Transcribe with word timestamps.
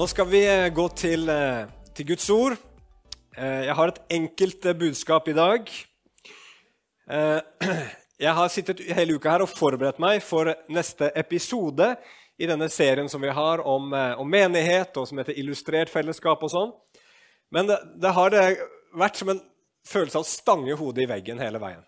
Nå 0.00 0.06
skal 0.08 0.30
vi 0.32 0.38
eh, 0.48 0.70
gå 0.72 0.86
til, 0.96 1.28
eh, 1.28 1.66
til 1.92 2.06
Guds 2.08 2.30
ord. 2.32 2.54
Eh, 3.36 3.64
Jeg 3.66 3.74
har 3.76 3.88
et 3.90 3.98
enkelt 4.16 4.68
budskap 4.78 5.28
i 5.28 5.34
dag. 5.36 5.68
Jeg 8.24 8.32
har 8.38 8.48
sittet 8.48 8.80
hele 8.96 9.18
uka 9.18 9.34
her 9.34 9.44
og 9.44 9.52
forberedt 9.52 10.00
meg 10.00 10.22
for 10.24 10.54
neste 10.72 11.10
episode 11.20 11.90
i 12.40 12.48
denne 12.48 12.70
serien 12.72 13.12
som 13.12 13.20
vi 13.20 13.28
har 13.28 13.60
om, 13.60 13.92
om 13.92 14.24
menighet, 14.24 14.96
og 14.96 15.04
som 15.10 15.20
heter 15.20 15.36
Illustrert 15.36 15.92
fellesskap 15.92 16.48
og 16.48 16.52
sånn. 16.54 16.72
Men 17.52 17.68
det, 17.68 17.76
det 18.00 18.14
har 18.16 18.38
vært 18.96 19.20
som 19.20 19.34
en 19.34 19.44
følelse 19.84 20.16
av 20.16 20.24
å 20.24 20.30
stange 20.32 20.80
hodet 20.80 21.04
i 21.04 21.10
veggen 21.12 21.44
hele 21.44 21.60
veien. 21.60 21.84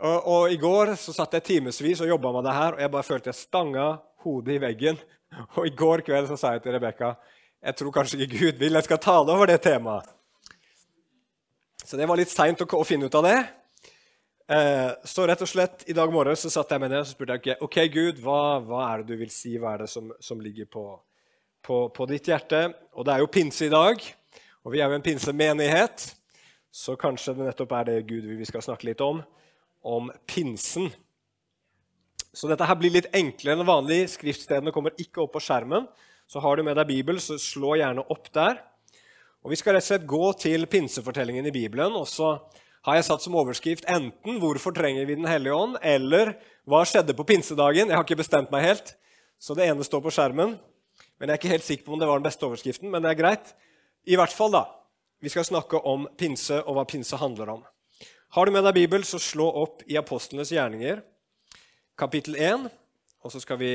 Og, 0.00 0.16
og 0.16 0.56
I 0.56 0.56
går 0.64 0.96
så 0.96 1.12
satt 1.12 1.36
jeg 1.36 1.48
timevis 1.50 2.00
og 2.00 2.08
jobba 2.08 2.38
med 2.38 2.48
det 2.48 2.56
her, 2.56 2.72
og 2.72 2.84
jeg 2.86 2.96
bare 2.96 3.10
følte 3.10 3.34
jeg 3.34 3.42
stanga 3.42 3.88
hodet 4.24 4.56
i 4.56 4.64
veggen. 4.64 5.04
Og 5.56 5.66
i 5.66 5.74
går 5.76 6.04
kveld 6.06 6.30
så 6.30 6.38
sa 6.40 6.54
jeg 6.56 6.64
til 6.64 6.76
Rebekka 6.76 7.16
jeg 7.58 7.74
tror 7.74 7.90
kanskje 7.90 8.20
ikke 8.22 8.38
Gud 8.38 8.60
vil 8.60 8.78
jeg 8.78 8.86
skal 8.86 9.00
tale 9.02 9.34
over 9.34 9.48
det 9.50 9.58
temaet. 9.64 10.06
Så 11.82 11.96
det 11.98 12.06
var 12.06 12.20
litt 12.20 12.30
seint 12.30 12.60
å, 12.62 12.84
finne 12.86 13.08
ut 13.08 13.16
av 13.18 13.24
det. 13.26 13.38
Eh, 14.48 14.90
så 15.08 15.24
rett 15.26 15.42
og 15.42 15.50
slett 15.50 15.82
i 15.90 15.96
dag 15.96 16.12
morges 16.12 16.44
så 16.44 16.52
satt 16.52 16.70
jeg 16.70 16.82
med 16.82 16.92
ned 16.92 17.02
og 17.02 17.08
spurte 17.08 17.38
jeg, 17.42 17.56
ok, 17.64 17.78
Gud, 17.92 18.20
hva, 18.22 18.60
hva 18.64 18.84
er 18.92 19.02
det 19.02 19.10
du 19.10 19.22
vil 19.24 19.32
si? 19.32 19.56
Hva 19.58 19.74
er 19.74 19.84
det 19.84 19.90
som, 19.90 20.12
som 20.22 20.38
ligger 20.44 20.68
på, 20.70 20.84
på, 21.64 21.80
på 21.96 22.08
ditt 22.12 22.30
hjerte? 22.30 22.62
Og 22.94 23.08
det 23.08 23.16
er 23.16 23.24
jo 23.24 23.32
pinse 23.32 23.66
i 23.66 23.72
dag, 23.72 24.04
og 24.62 24.74
vi 24.74 24.82
er 24.84 24.92
jo 24.92 25.00
en 25.00 25.06
pinsemenighet. 25.08 26.06
Så 26.70 26.94
kanskje 27.00 27.34
det 27.34 27.48
nettopp 27.48 27.74
er 27.80 27.88
det 27.88 27.98
Gud 28.06 28.28
vi 28.38 28.46
skal 28.46 28.62
snakke 28.62 28.90
litt 28.90 29.02
om, 29.02 29.24
om 29.82 30.12
pinsen. 30.28 30.92
Så 32.38 32.46
dette 32.46 32.66
her 32.68 32.76
blir 32.78 32.94
litt 32.94 33.08
enklere 33.16 33.56
enn 33.56 33.66
vanlig. 33.66 34.04
Skriftstedene 34.12 34.70
kommer 34.74 34.94
ikke 35.02 35.24
opp 35.24 35.32
på 35.34 35.42
skjermen. 35.42 35.88
Så 36.30 36.38
har 36.44 36.54
du 36.54 36.62
med 36.62 36.76
deg 36.78 36.86
Bibel, 36.86 37.18
så 37.18 37.34
slå 37.40 37.74
gjerne 37.80 38.04
opp 38.14 38.30
der. 38.30 38.60
Og 39.42 39.50
Vi 39.50 39.58
skal 39.58 39.74
rett 39.74 39.86
og 39.86 39.88
slett 39.88 40.06
gå 40.06 40.24
til 40.38 40.66
pinsefortellingen 40.70 41.46
i 41.46 41.54
Bibelen. 41.54 41.96
og 41.98 42.06
så 42.06 42.38
har 42.86 42.94
jeg 42.94 43.04
satt 43.08 43.22
som 43.22 43.34
overskrift 43.34 43.84
enten 43.88 44.38
'Hvorfor 44.38 44.74
trenger 44.74 45.04
vi 45.06 45.14
Den 45.14 45.24
hellige 45.24 45.52
ånd?' 45.52 45.78
eller 45.82 46.36
'Hva 46.66 46.84
skjedde 46.86 47.16
på 47.16 47.26
pinsedagen?' 47.26 47.88
Jeg 47.88 47.96
har 47.96 48.04
ikke 48.04 48.22
bestemt 48.22 48.50
meg 48.50 48.62
helt, 48.62 48.94
så 49.38 49.54
det 49.54 49.66
ene 49.66 49.84
står 49.84 50.00
på 50.00 50.10
skjermen. 50.10 50.58
Men 51.18 51.28
Jeg 51.28 51.30
er 51.30 51.38
ikke 51.38 51.54
helt 51.56 51.64
sikker 51.64 51.84
på 51.84 51.92
om 51.92 51.98
det 51.98 52.06
var 52.06 52.18
den 52.18 52.30
beste 52.30 52.46
overskriften, 52.46 52.90
men 52.90 53.02
det 53.02 53.10
er 53.10 53.22
greit. 53.22 53.54
I 54.06 54.16
hvert 54.16 54.32
fall 54.32 54.50
da, 54.50 54.64
Vi 55.20 55.28
skal 55.28 55.44
snakke 55.44 55.84
om 55.84 56.06
pinse 56.16 56.62
og 56.62 56.76
hva 56.76 56.86
pinse 56.86 57.16
handler 57.16 57.48
om. 57.50 57.64
Har 58.30 58.44
du 58.44 58.52
med 58.52 58.62
deg 58.62 58.74
Bibel, 58.74 59.02
så 59.02 59.18
slå 59.18 59.50
opp 59.52 59.82
i 59.88 59.96
Apostlenes 59.96 60.52
gjerninger, 60.52 61.02
kapittel 61.98 62.36
1. 62.38 62.70
Og 63.20 63.32
så 63.32 63.40
skal 63.40 63.58
vi 63.58 63.72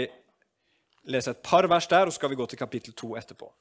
lese 1.03 1.31
et 1.31 1.43
par 1.43 1.67
vers 1.67 1.87
der, 1.87 2.05
og 2.05 2.13
så 2.13 2.21
skal 2.21 2.31
vi 2.31 2.39
gå 2.39 2.45
til 2.45 2.57
kapittel 2.57 2.93
2 2.93 3.15
etterpå. 3.19 3.53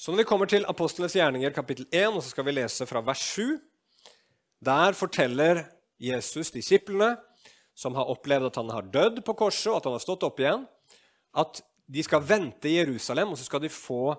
Så 0.00 0.10
når 0.10 0.22
vi 0.22 0.24
kommer 0.24 0.46
til 0.48 0.64
Apostlenes 0.68 1.12
gjerninger 1.12 1.50
kapittel 1.52 1.84
1, 1.92 2.06
og 2.08 2.22
så 2.22 2.30
skal 2.30 2.46
vi 2.46 2.54
lese 2.54 2.86
fra 2.86 3.02
vers 3.04 3.18
7, 3.18 3.58
der 4.64 4.92
forteller 4.92 5.64
Jesus 6.00 6.50
disiplene, 6.50 7.16
som 7.80 7.96
har 7.96 8.10
opplevd 8.12 8.50
at 8.50 8.60
han 8.60 8.72
har 8.74 8.88
dødd 8.92 9.22
på 9.24 9.36
korset, 9.38 9.70
og 9.72 9.78
at 9.78 9.88
han 9.88 9.96
har 9.96 10.04
stått 10.04 10.26
opp 10.26 10.40
igjen, 10.42 10.66
at 11.40 11.62
de 11.90 12.04
skal 12.04 12.22
vente 12.26 12.68
i 12.68 12.76
Jerusalem, 12.76 13.32
og 13.32 13.40
så 13.40 13.46
skal 13.48 13.64
de 13.64 13.72
få 13.72 14.12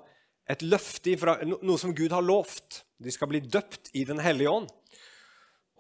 et 0.50 0.64
løfte 0.66 1.14
fra 1.20 1.38
noe 1.46 1.78
som 1.80 1.94
Gud 1.96 2.12
har 2.12 2.26
lovt. 2.26 2.82
De 3.00 3.14
skal 3.14 3.30
bli 3.32 3.44
døpt 3.46 3.94
i 3.96 4.04
Den 4.08 4.20
hellige 4.20 4.52
ånd. 4.52 4.70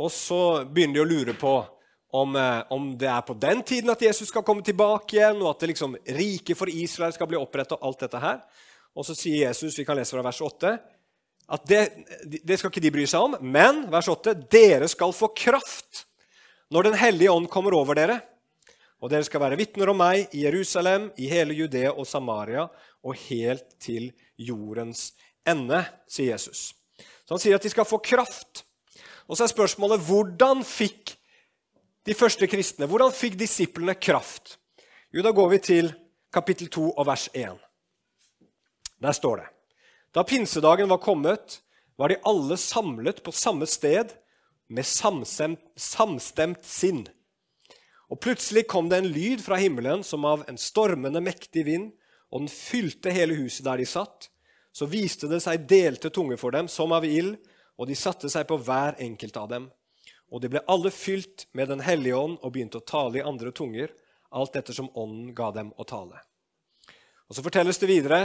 Og 0.01 0.11
så 0.13 0.63
begynner 0.65 0.99
de 0.99 1.03
å 1.03 1.09
lure 1.09 1.35
på 1.37 1.55
om, 2.11 2.35
eh, 2.35 2.63
om 2.69 2.91
det 2.97 3.07
er 3.07 3.21
på 3.25 3.35
den 3.39 3.63
tiden 3.63 3.89
at 3.89 4.01
Jesus 4.01 4.29
skal 4.29 4.43
komme 4.43 4.63
tilbake 4.63 5.17
igjen, 5.17 5.41
og 5.41 5.55
at 5.55 5.59
det 5.59 5.71
liksom 5.73 5.97
riket 6.05 6.57
for 6.57 6.69
Israel 6.69 7.13
skal 7.15 7.27
bli 7.27 7.39
opprettet, 7.39 7.77
og 7.79 7.87
alt 7.87 8.05
dette 8.05 8.21
her. 8.21 8.39
Og 8.95 9.07
så 9.07 9.15
sier 9.15 9.47
Jesus, 9.47 9.77
vi 9.77 9.85
kan 9.87 9.97
lese 9.97 10.15
fra 10.15 10.23
vers 10.25 10.41
8, 10.41 10.77
at 11.51 11.67
det, 11.67 11.81
det 12.43 12.59
skal 12.59 12.71
ikke 12.71 12.83
de 12.83 12.93
bry 12.93 13.05
seg 13.09 13.25
om. 13.25 13.35
Men 13.41 13.85
vers 13.91 14.07
8, 14.11 14.35
dere 14.51 14.87
skal 14.91 15.15
få 15.15 15.31
kraft 15.35 16.05
når 16.71 16.83
Den 16.83 16.99
hellige 16.99 17.31
ånd 17.31 17.49
kommer 17.51 17.75
over 17.75 17.97
dere. 17.99 18.21
Og 19.01 19.09
dere 19.11 19.25
skal 19.25 19.41
være 19.43 19.57
vitner 19.59 19.89
om 19.91 19.97
meg 19.97 20.31
i 20.37 20.45
Jerusalem, 20.45 21.09
i 21.17 21.27
hele 21.27 21.55
Judea 21.57 21.91
og 21.91 22.07
Samaria 22.07 22.67
og 23.01 23.17
helt 23.27 23.65
til 23.81 24.11
jordens 24.37 25.11
ende, 25.47 25.81
sier 26.07 26.35
Jesus. 26.35 26.71
Så 27.25 27.33
han 27.33 27.41
sier 27.41 27.57
at 27.57 27.65
de 27.65 27.71
skal 27.73 27.87
få 27.89 27.97
kraft. 28.05 28.63
Og 29.25 29.37
så 29.37 29.47
er 29.47 29.53
spørsmålet 29.53 30.03
hvordan 30.05 30.61
fikk 30.67 31.15
de 32.05 32.15
første 32.17 32.47
kristne, 32.49 32.87
hvordan 32.89 33.13
fikk 33.13 33.39
disiplene 33.41 33.97
kraft? 33.97 34.57
Jo, 35.11 35.25
da 35.25 35.33
går 35.35 35.49
vi 35.55 35.59
til 35.65 35.91
kapittel 36.33 36.69
2 36.71 36.91
og 36.93 37.07
vers 37.09 37.27
1. 37.33 37.57
Der 39.01 39.17
står 39.17 39.41
det 39.41 39.49
Da 40.13 40.23
pinsedagen 40.23 40.89
var 40.89 41.01
kommet, 41.01 41.61
var 41.97 42.11
de 42.11 42.21
alle 42.25 42.57
samlet 42.57 43.23
på 43.23 43.33
samme 43.33 43.65
sted 43.67 44.13
med 44.71 44.87
samstemt, 44.87 45.61
samstemt 45.75 46.65
sinn. 46.65 47.03
Og 48.11 48.19
plutselig 48.23 48.65
kom 48.71 48.89
det 48.91 49.01
en 49.01 49.11
lyd 49.11 49.43
fra 49.43 49.59
himmelen 49.59 50.03
som 50.03 50.25
av 50.27 50.43
en 50.51 50.59
stormende, 50.59 51.21
mektig 51.23 51.65
vind, 51.67 51.91
og 52.31 52.45
den 52.45 52.51
fylte 52.51 53.11
hele 53.11 53.35
huset 53.39 53.65
der 53.67 53.79
de 53.79 53.87
satt. 53.87 54.29
Så 54.71 54.87
viste 54.87 55.27
det 55.31 55.41
seg 55.43 55.67
delte 55.67 56.11
tunger 56.11 56.39
for 56.39 56.55
dem, 56.55 56.69
som 56.71 56.91
av 56.95 57.07
ild, 57.07 57.37
og 57.79 57.87
de 57.87 57.95
satte 57.97 58.29
seg 58.31 58.47
på 58.47 58.59
hver 58.63 58.99
enkelt 59.03 59.39
av 59.39 59.47
dem. 59.51 59.69
Og 60.31 60.43
de 60.43 60.51
ble 60.51 60.63
alle 60.71 60.91
fylt 60.95 61.47
med 61.51 61.67
Den 61.67 61.83
hellige 61.83 62.15
ånd 62.15 62.37
og 62.39 62.53
begynte 62.53 62.79
å 62.79 62.87
tale 62.87 63.19
i 63.19 63.25
andre 63.25 63.51
tunger, 63.51 63.91
alt 64.31 64.55
ettersom 64.55 64.91
ånden 64.95 65.33
ga 65.35 65.49
dem 65.51 65.73
å 65.75 65.83
tale. 65.83 66.21
Og 67.27 67.35
Så 67.35 67.43
fortelles 67.43 67.79
det 67.79 67.89
videre 67.89 68.21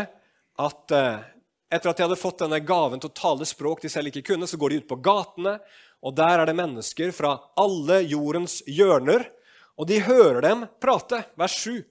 at 0.62 0.92
eh, 0.94 1.24
etter 1.72 1.90
at 1.90 1.98
de 1.98 2.04
hadde 2.06 2.18
fått 2.20 2.42
denne 2.44 2.60
gaven 2.62 3.00
til 3.02 3.10
å 3.10 3.16
tale 3.16 3.46
språk 3.48 3.82
de 3.82 3.90
selv 3.90 4.10
ikke 4.10 4.24
kunne, 4.32 4.46
så 4.46 4.58
går 4.60 4.72
de 4.72 4.80
ut 4.82 4.90
på 4.90 5.00
gatene, 5.02 5.56
og 6.04 6.14
der 6.14 6.42
er 6.42 6.48
det 6.48 6.56
mennesker 6.58 7.12
fra 7.16 7.34
alle 7.58 8.02
jordens 8.06 8.60
hjørner, 8.70 9.26
og 9.76 9.88
de 9.90 10.00
hører 10.06 10.40
dem 10.44 10.64
prate. 10.80 11.24
Vers 11.36 11.56
7. 11.64 11.82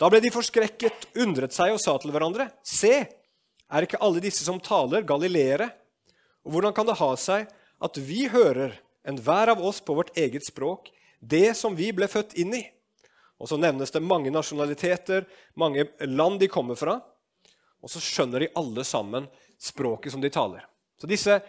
Da 0.00 0.08
ble 0.08 0.22
de 0.24 0.32
forskrekket, 0.32 1.10
undret 1.20 1.52
seg 1.52 1.74
og 1.74 1.82
sa 1.82 1.96
til 2.00 2.12
hverandre.: 2.14 2.46
Se, 2.64 2.94
er 3.04 3.84
ikke 3.84 4.00
alle 4.00 4.22
disse 4.22 4.46
som 4.46 4.60
taler, 4.62 5.04
galileere? 5.04 5.68
Og 6.46 6.54
hvordan 6.54 6.72
kan 6.76 6.88
det 6.88 6.96
ha 7.00 7.10
seg 7.20 7.50
at 7.80 8.00
vi 8.00 8.26
hører, 8.32 8.78
enhver 9.04 9.52
av 9.52 9.60
oss 9.64 9.80
på 9.84 9.96
vårt 9.96 10.16
eget 10.16 10.46
språk, 10.46 10.88
det 11.20 11.52
som 11.58 11.76
vi 11.76 11.90
ble 11.92 12.08
født 12.08 12.36
inn 12.40 12.54
i? 12.56 12.64
Og 13.40 13.48
så 13.48 13.56
nevnes 13.60 13.92
det 13.92 14.04
mange 14.04 14.32
nasjonaliteter, 14.32 15.26
mange 15.56 15.88
land 16.04 16.40
de 16.40 16.48
kommer 16.48 16.76
fra. 16.80 17.00
Og 17.80 17.92
så 17.92 18.02
skjønner 18.02 18.44
de 18.44 18.52
alle 18.58 18.84
sammen 18.84 19.28
språket 19.60 20.12
som 20.12 20.22
de 20.22 20.30
taler. 20.32 20.64
Så 21.00 21.08
disse 21.08 21.40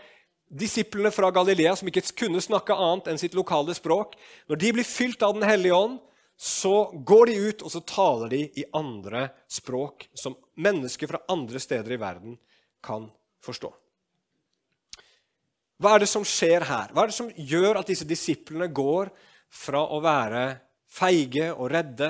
disiplene 0.51 1.11
fra 1.15 1.31
Galilea 1.31 1.75
som 1.79 1.87
ikke 1.87 2.03
kunne 2.25 2.43
snakke 2.43 2.75
annet 2.75 3.11
enn 3.11 3.19
sitt 3.19 3.35
lokale 3.37 3.75
språk, 3.75 4.17
når 4.51 4.59
de 4.59 4.71
blir 4.75 4.87
fylt 4.87 5.23
av 5.23 5.35
Den 5.37 5.47
hellige 5.47 5.75
ånd, 5.75 5.99
så 6.41 6.89
går 7.05 7.29
de 7.29 7.35
ut 7.51 7.61
og 7.61 7.71
så 7.71 7.83
taler 7.85 8.31
de 8.33 8.41
i 8.57 8.65
andre 8.73 9.27
språk 9.51 10.07
som 10.17 10.35
mennesker 10.57 11.07
fra 11.07 11.21
andre 11.29 11.59
steder 11.61 11.93
i 11.93 11.99
verden 12.01 12.39
kan 12.83 13.05
forstå. 13.45 13.69
Hva 15.81 15.95
er 15.95 16.03
det 16.03 16.09
som 16.09 16.25
skjer 16.25 16.65
her? 16.65 16.89
Hva 16.93 17.03
er 17.03 17.11
det 17.11 17.17
som 17.17 17.29
gjør 17.29 17.79
at 17.79 17.89
disse 17.89 18.07
disiplene 18.09 18.67
går 18.73 19.09
fra 19.53 19.83
å 19.93 20.01
være 20.01 20.43
feige 20.91 21.51
og 21.53 21.71
redde, 21.73 22.09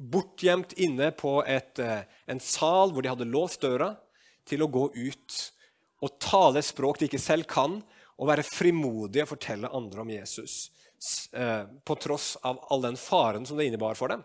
bortgjemt 0.00 0.72
inne 0.80 1.10
på 1.12 1.40
et, 1.44 1.78
eh, 1.78 2.02
en 2.26 2.40
sal 2.40 2.92
hvor 2.92 3.04
de 3.04 3.12
hadde 3.12 3.28
låst 3.28 3.60
døra, 3.60 3.94
til 4.48 4.64
å 4.64 4.70
gå 4.72 4.88
ut 4.96 5.38
og 6.00 6.18
tale 6.18 6.62
språk 6.64 6.98
de 6.98 7.06
ikke 7.10 7.20
selv 7.20 7.46
kan, 7.46 7.82
og 8.20 8.28
være 8.28 8.44
frimodige 8.44 9.24
og 9.24 9.32
fortelle 9.34 9.72
andre 9.72 10.02
om 10.02 10.10
Jesus? 10.12 10.70
Eh, 11.32 11.64
på 11.84 11.96
tross 11.96 12.34
av 12.44 12.58
all 12.68 12.82
den 12.82 12.96
faren 12.96 13.46
som 13.46 13.56
det 13.56 13.70
innebar 13.70 13.96
for 13.96 14.12
dem. 14.12 14.24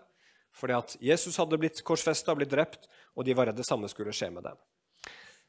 Fordi 0.56 0.75
at 0.75 0.95
Jesus 1.04 1.38
hadde 1.39 1.60
blitt 1.60 1.83
korsfesta, 1.83 2.36
blitt 2.36 2.51
drept, 2.51 2.89
og 3.16 3.27
de 3.27 3.36
var 3.36 3.48
redd 3.48 3.60
det 3.60 3.68
samme 3.68 3.88
skulle 3.92 4.16
skje 4.16 4.31
med 4.31 4.44
dem. 4.44 4.57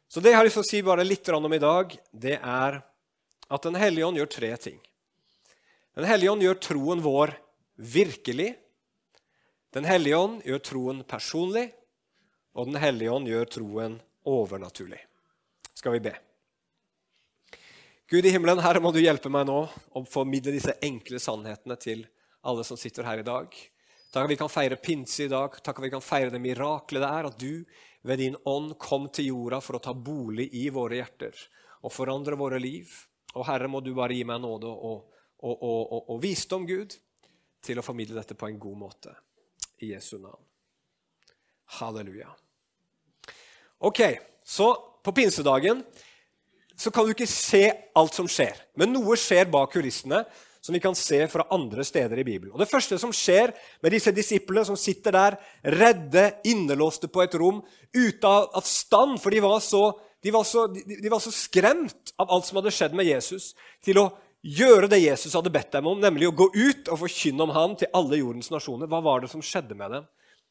Så 0.06 0.22
det 0.22 0.30
jeg 0.30 0.38
har 0.38 0.46
lyst 0.46 0.58
til 0.58 0.66
å 0.66 0.68
si 0.68 0.82
bare 0.86 1.06
litt 1.06 1.28
om 1.34 1.54
i 1.54 1.62
dag, 1.62 1.96
det 2.12 2.38
er 2.38 2.82
at 3.46 3.62
Den 3.62 3.78
hellige 3.78 4.06
ånd 4.06 4.18
gjør 4.18 4.30
tre 4.30 4.56
ting. 4.58 4.78
Den 5.94 6.04
hellige 6.04 6.32
ånd 6.32 6.42
gjør 6.42 6.58
troen 6.58 7.02
vår 7.02 7.30
virkelig. 7.78 8.56
Den 9.76 9.84
hellige 9.84 10.16
ånd 10.16 10.38
gjør 10.46 10.62
troen 10.64 11.02
personlig. 11.04 11.66
Og 12.56 12.70
Den 12.70 12.80
hellige 12.80 13.12
ånd 13.12 13.28
gjør 13.28 13.50
troen 13.58 13.98
overnaturlig. 14.24 15.02
Skal 15.76 15.98
vi 15.98 16.06
be. 16.08 16.14
Gud 18.08 18.24
i 18.24 18.32
himmelen, 18.32 18.62
Herre, 18.64 18.80
må 18.80 18.92
du 18.94 19.02
hjelpe 19.02 19.28
meg 19.28 19.44
nå 19.48 19.58
å 19.66 20.02
formidle 20.08 20.54
disse 20.54 20.78
enkle 20.80 21.20
sannhetene 21.20 21.76
til 21.82 22.06
alle 22.46 22.64
som 22.64 22.78
sitter 22.80 23.04
her 23.04 23.20
i 23.20 23.26
dag. 23.26 23.52
Takk 24.14 24.22
at 24.22 24.30
vi 24.30 24.38
kan 24.40 24.52
feire 24.52 24.78
pinse 24.80 25.26
i 25.26 25.28
dag. 25.28 25.58
Takk 25.60 25.82
at 25.82 25.84
vi 25.84 25.92
kan 25.92 26.04
feire 26.04 26.32
det 26.32 26.40
miraklet 26.40 27.02
det 27.02 27.10
er 27.10 27.28
at 27.28 27.36
du 27.36 27.52
ved 28.06 28.22
din 28.22 28.38
ånd 28.48 28.78
kom 28.80 29.10
til 29.12 29.28
jorda 29.32 29.60
for 29.60 29.76
å 29.76 29.82
ta 29.82 29.92
bolig 29.92 30.48
i 30.56 30.70
våre 30.72 31.02
hjerter 31.02 31.36
og 31.82 31.92
forandre 31.92 32.38
våre 32.38 32.62
liv. 32.62 32.88
Og 33.34 33.44
Herre, 33.50 33.68
må 33.68 33.82
du 33.84 33.92
bare 33.98 34.16
gi 34.16 34.24
meg 34.24 34.40
nåde 34.40 34.70
og, 34.72 35.12
og, 35.44 35.68
og, 35.68 36.00
og 36.14 36.22
visdom, 36.22 36.64
Gud, 36.64 36.96
til 37.60 37.76
å 37.76 37.84
formidle 37.84 38.22
dette 38.22 38.38
på 38.38 38.48
en 38.48 38.62
god 38.62 38.84
måte. 38.86 39.16
I 39.82 39.92
Jesu 39.92 40.18
navn. 40.18 40.42
Halleluja. 41.78 42.28
Ok, 43.78 44.00
så 44.44 44.72
på 45.04 45.12
pinsedagen 45.12 45.82
så 46.76 46.90
kan 46.90 47.06
du 47.06 47.12
ikke 47.14 47.28
se 47.28 47.68
alt 47.96 48.16
som 48.16 48.28
skjer. 48.28 48.56
Men 48.76 48.92
noe 48.94 49.16
skjer 49.20 49.48
bak 49.52 49.72
kulissene 49.74 50.22
som 50.66 50.74
vi 50.74 50.82
kan 50.82 50.96
se 50.98 51.20
fra 51.30 51.46
andre 51.54 51.84
steder 51.86 52.18
i 52.18 52.24
Bibelen. 52.26 52.52
Og 52.52 52.58
Det 52.58 52.70
første 52.70 52.98
som 52.98 53.12
skjer 53.14 53.52
med 53.84 53.94
disse 53.94 54.12
disiplene 54.12 54.64
som 54.66 54.76
sitter 54.76 55.14
der 55.14 55.36
redde, 55.62 56.24
innelåste 56.44 57.08
på 57.08 57.22
et 57.22 57.36
rom, 57.38 57.62
ute 57.94 58.26
av 58.26 58.64
stand, 58.66 59.20
for 59.22 59.30
de 59.30 59.40
var, 59.44 59.60
så, 59.62 59.92
de, 60.22 60.32
var 60.34 60.44
så, 60.44 60.66
de 60.74 61.12
var 61.12 61.22
så 61.22 61.30
skremt 61.30 62.12
av 62.18 62.32
alt 62.34 62.48
som 62.48 62.58
hadde 62.58 62.74
skjedd 62.74 62.96
med 62.98 63.06
Jesus, 63.06 63.52
til 63.84 64.02
å 64.02 64.08
gjøre 64.44 64.88
det 64.90 65.00
Jesus 65.02 65.34
hadde 65.34 65.52
bedt 65.52 65.72
dem 65.74 65.88
om, 65.90 66.00
nemlig 66.00 66.28
å 66.28 66.36
gå 66.36 66.48
ut 66.54 66.90
og 66.92 67.00
forkynne 67.02 67.46
om 67.46 67.54
ham 67.54 67.74
til 67.78 67.90
alle 67.96 68.20
jordens 68.20 68.50
nasjoner. 68.52 68.90
Hva 68.90 69.00
var 69.04 69.22
det 69.22 69.30
som 69.32 69.44
skjedde 69.44 69.76
med 69.78 69.94
dem? 69.96 70.06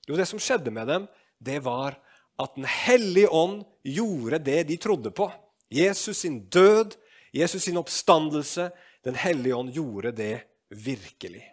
Jo, 0.08 0.18
det 0.18 0.28
som 0.30 0.42
skjedde 0.42 0.74
med 0.74 0.90
dem, 0.92 1.08
det 1.40 1.62
var 1.66 2.00
at 2.36 2.56
Den 2.58 2.66
hellige 2.68 3.30
ånd 3.32 3.64
gjorde 3.84 4.42
det 4.44 4.66
de 4.68 4.76
trodde 4.78 5.12
på. 5.16 5.30
Jesus 5.72 6.18
sin 6.18 6.42
død, 6.52 6.98
Jesus 7.32 7.64
sin 7.64 7.78
oppstandelse, 7.78 8.72
Den 9.04 9.16
hellige 9.16 9.56
ånd 9.56 9.72
gjorde 9.72 10.12
det 10.12 10.44
virkelig. 10.70 11.46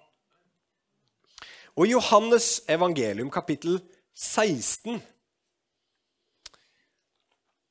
Og 1.77 1.87
I 1.87 1.93
Johannes 1.95 2.63
evangelium 2.69 3.31
kapittel 3.31 3.79
16 4.15 5.01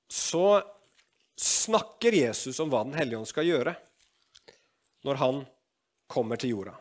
så 0.07 0.61
snakker 1.37 2.15
Jesus 2.15 2.59
om 2.59 2.71
hva 2.71 2.85
Den 2.85 2.95
hellige 2.97 3.19
ånd 3.19 3.29
skal 3.29 3.49
gjøre 3.49 3.75
når 5.05 5.19
han 5.21 5.43
kommer 6.11 6.39
til 6.39 6.53
jorda. 6.55 6.75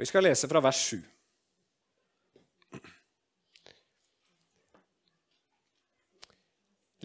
Vi 0.00 0.08
skal 0.08 0.24
lese 0.24 0.48
fra 0.48 0.62
vers 0.64 0.80
7. 0.88 1.00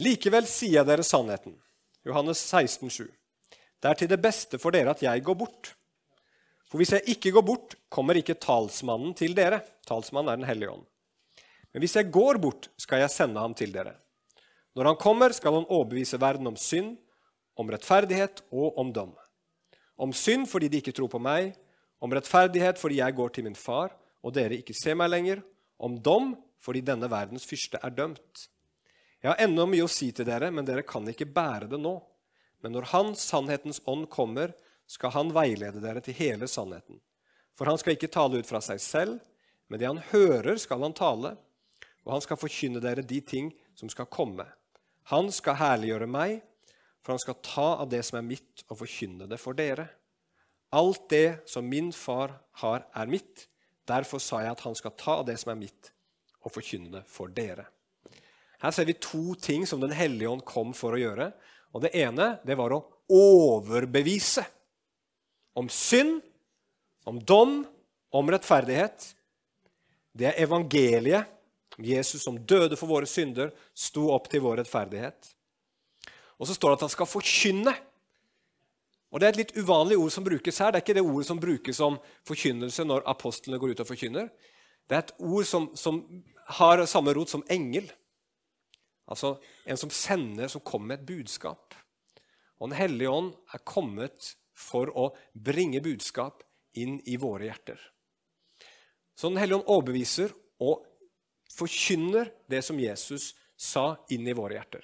Likevel 0.06 0.48
sier 0.48 0.82
jeg 0.82 0.88
dere 0.88 1.04
sannheten. 1.08 1.56
Johannes 2.06 2.42
16, 2.44 2.90
7. 2.92 3.08
Det 3.80 3.90
er 3.90 4.00
til 4.00 4.12
det 4.12 4.22
beste 4.24 4.60
for 4.60 4.76
dere 4.76 4.92
at 4.96 5.04
jeg 5.04 5.24
går 5.24 5.38
bort. 5.40 5.72
For 6.70 6.82
hvis 6.82 6.96
jeg 6.96 7.16
ikke 7.16 7.32
går 7.36 7.46
bort, 7.48 7.76
kommer 7.92 8.18
ikke 8.20 8.38
talsmannen 8.42 9.14
til 9.18 9.36
dere. 9.38 9.62
Talsmannen 9.88 10.34
er 10.34 10.42
Den 10.42 10.50
hellige 10.50 10.72
ånd. 10.72 10.86
Men 11.72 11.84
hvis 11.84 11.96
jeg 11.96 12.12
går 12.12 12.40
bort, 12.44 12.70
skal 12.80 13.04
jeg 13.04 13.12
sende 13.12 13.40
ham 13.40 13.54
til 13.54 13.74
dere. 13.76 13.96
Når 14.76 14.92
han 14.92 15.00
kommer, 15.00 15.32
skal 15.32 15.54
han 15.56 15.68
overbevise 15.68 16.20
verden 16.20 16.48
om 16.48 16.56
synd, 16.60 16.98
om 17.56 17.70
rettferdighet 17.72 18.44
og 18.52 18.78
om 18.80 18.92
dom. 18.94 19.14
Om 19.96 20.14
synd 20.16 20.50
fordi 20.52 20.70
de 20.72 20.82
ikke 20.82 20.96
tror 20.96 21.12
på 21.12 21.22
meg, 21.24 21.54
om 22.04 22.12
rettferdighet 22.14 22.80
fordi 22.82 23.00
jeg 23.00 23.16
går 23.16 23.32
til 23.36 23.48
min 23.48 23.58
far, 23.58 23.96
og 24.26 24.36
dere 24.36 24.60
ikke 24.60 24.76
ser 24.76 24.98
meg 25.00 25.12
lenger, 25.14 25.42
om 25.80 25.98
dom 26.02 26.34
fordi 26.64 26.82
denne 26.86 27.10
verdens 27.12 27.46
fyrste 27.48 27.80
er 27.84 27.94
dømt. 27.94 28.48
Jeg 29.22 29.32
har 29.32 29.42
ennå 29.42 29.66
mye 29.70 29.86
å 29.86 29.92
si 29.92 30.12
til 30.14 30.28
dere, 30.28 30.52
men 30.52 30.66
dere 30.68 30.86
kan 30.86 31.08
ikke 31.10 31.30
bære 31.34 31.70
det 31.72 31.80
nå. 31.82 31.96
Men 32.62 32.74
når 32.76 32.90
Han, 32.92 33.16
sannhetens 33.18 33.82
ånd, 33.90 34.08
kommer, 34.10 34.54
skal 34.86 35.14
Han 35.16 35.32
veilede 35.34 35.82
dere 35.82 36.02
til 36.06 36.18
hele 36.18 36.50
sannheten. 36.50 37.00
For 37.56 37.70
han 37.70 37.80
skal 37.80 37.96
ikke 37.96 38.12
tale 38.12 38.42
ut 38.42 38.50
fra 38.50 38.60
seg 38.64 38.82
selv, 38.84 39.20
men 39.72 39.80
det 39.80 39.88
han 39.88 40.02
hører, 40.12 40.58
skal 40.62 40.84
han 40.84 40.96
tale, 40.96 41.34
og 42.06 42.12
han 42.14 42.24
skal 42.24 42.40
forkynne 42.40 42.82
dere 42.84 43.06
de 43.06 43.22
ting 43.24 43.50
som 43.80 43.90
skal 43.90 44.10
komme. 44.12 44.46
Han 45.10 45.32
skal 45.34 45.58
herliggjøre 45.62 46.10
meg, 46.12 46.42
for 47.06 47.14
han 47.14 47.22
skal 47.22 47.38
ta 47.46 47.68
av 47.84 47.90
det 47.92 48.02
som 48.08 48.18
er 48.18 48.26
mitt, 48.26 48.64
og 48.66 48.80
forkynne 48.80 49.28
det 49.30 49.38
for 49.38 49.54
dere. 49.54 49.86
Alt 50.74 51.04
det 51.14 51.46
som 51.46 51.68
min 51.70 51.92
far 51.94 52.34
har, 52.64 52.88
er 52.98 53.12
mitt. 53.12 53.46
Derfor 53.86 54.18
sa 54.24 54.42
jeg 54.42 54.56
at 54.56 54.64
han 54.66 54.78
skal 54.78 54.96
ta 54.98 55.20
av 55.20 55.28
det 55.28 55.38
som 55.38 55.54
er 55.54 55.60
mitt, 55.60 55.92
og 56.42 56.56
forkynne 56.56 56.90
det 56.98 57.04
for 57.06 57.30
dere. 57.30 57.68
Her 58.64 58.74
ser 58.74 58.90
vi 58.90 58.98
to 58.98 59.36
ting 59.38 59.68
som 59.70 59.84
Den 59.84 59.94
hellige 59.94 60.32
ånd 60.32 60.42
kom 60.48 60.74
for 60.74 60.98
å 60.98 61.02
gjøre. 61.02 61.30
Og 61.78 61.86
Det 61.86 61.94
ene 61.94 62.40
det 62.42 62.58
var 62.58 62.74
å 62.74 62.82
overbevise 63.12 64.42
om 65.54 65.70
synd, 65.70 66.24
om 67.06 67.22
dom, 67.22 67.60
om 68.10 68.34
rettferdighet. 68.34 69.12
Det 70.10 70.32
er 70.32 70.42
evangeliet. 70.48 71.30
Jesus 71.78 72.24
som 72.24 72.40
døde 72.40 72.78
for 72.80 72.88
våre 72.88 73.06
synder, 73.06 73.52
sto 73.76 74.08
opp 74.16 74.30
til 74.32 74.42
vår 74.42 74.64
rettferdighet. 74.64 75.35
Og 76.40 76.50
så 76.50 76.56
står 76.58 76.74
det 76.74 76.80
at 76.80 76.88
han 76.88 76.96
skal 76.96 77.10
forkynne. 77.10 77.74
Og 79.12 79.20
Det 79.20 79.28
er 79.28 79.34
et 79.34 79.42
litt 79.44 79.58
uvanlig 79.58 79.98
ord 79.98 80.12
som 80.12 80.26
brukes 80.26 80.58
her. 80.60 80.72
Det 80.72 80.80
er 80.80 80.84
ikke 80.84 80.98
det 80.98 81.06
ordet 81.06 81.28
som 81.28 81.40
brukes 81.40 81.78
som 81.80 82.00
forkynnelse 82.28 82.84
når 82.84 83.06
apostlene 83.08 83.60
går 83.62 83.76
ut 83.76 83.84
og 83.86 83.88
forkynner. 83.88 84.32
Det 84.90 84.98
er 84.98 85.06
et 85.06 85.14
ord 85.24 85.46
som, 85.48 85.70
som 85.78 86.02
har 86.60 86.84
samme 86.90 87.14
rot 87.16 87.32
som 87.32 87.46
engel. 87.50 87.88
Altså 89.08 89.38
en 89.66 89.80
som 89.80 89.94
sender, 89.94 90.50
som 90.52 90.64
kommer 90.66 90.94
med 90.94 91.00
et 91.00 91.08
budskap. 91.14 91.76
Og 92.60 92.70
Den 92.70 92.78
hellige 92.78 93.12
ånd 93.12 93.34
er 93.54 93.64
kommet 93.64 94.36
for 94.56 94.92
å 94.96 95.12
bringe 95.34 95.84
budskap 95.84 96.44
inn 96.76 97.00
i 97.06 97.18
våre 97.20 97.50
hjerter. 97.50 97.80
Så 99.16 99.30
Den 99.30 99.40
hellige 99.40 99.62
ånd 99.62 99.72
overbeviser 99.72 100.36
og 100.60 100.84
forkynner 101.56 102.32
det 102.52 102.62
som 102.66 102.80
Jesus 102.80 103.34
sa, 103.56 103.96
inn 104.12 104.28
i 104.28 104.36
våre 104.36 104.58
hjerter. 104.58 104.84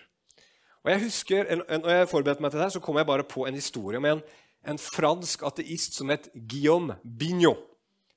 Og 0.82 0.92
jeg 0.92 1.04
husker, 1.04 1.52
når 1.68 1.92
jeg 1.94 2.10
forberedte 2.10 2.42
meg 2.42 2.54
til 2.54 2.64
det, 2.64 2.72
så 2.74 2.82
kom 2.82 2.98
jeg 2.98 3.10
bare 3.10 3.26
på 3.28 3.46
en 3.46 3.58
historie 3.58 4.00
om 4.02 4.08
en, 4.10 4.24
en 4.68 4.80
fransk 4.82 5.44
ateist 5.46 5.98
som 5.98 6.10
het 6.10 6.30
Guillaume 6.34 6.98
Bignot. 7.04 7.68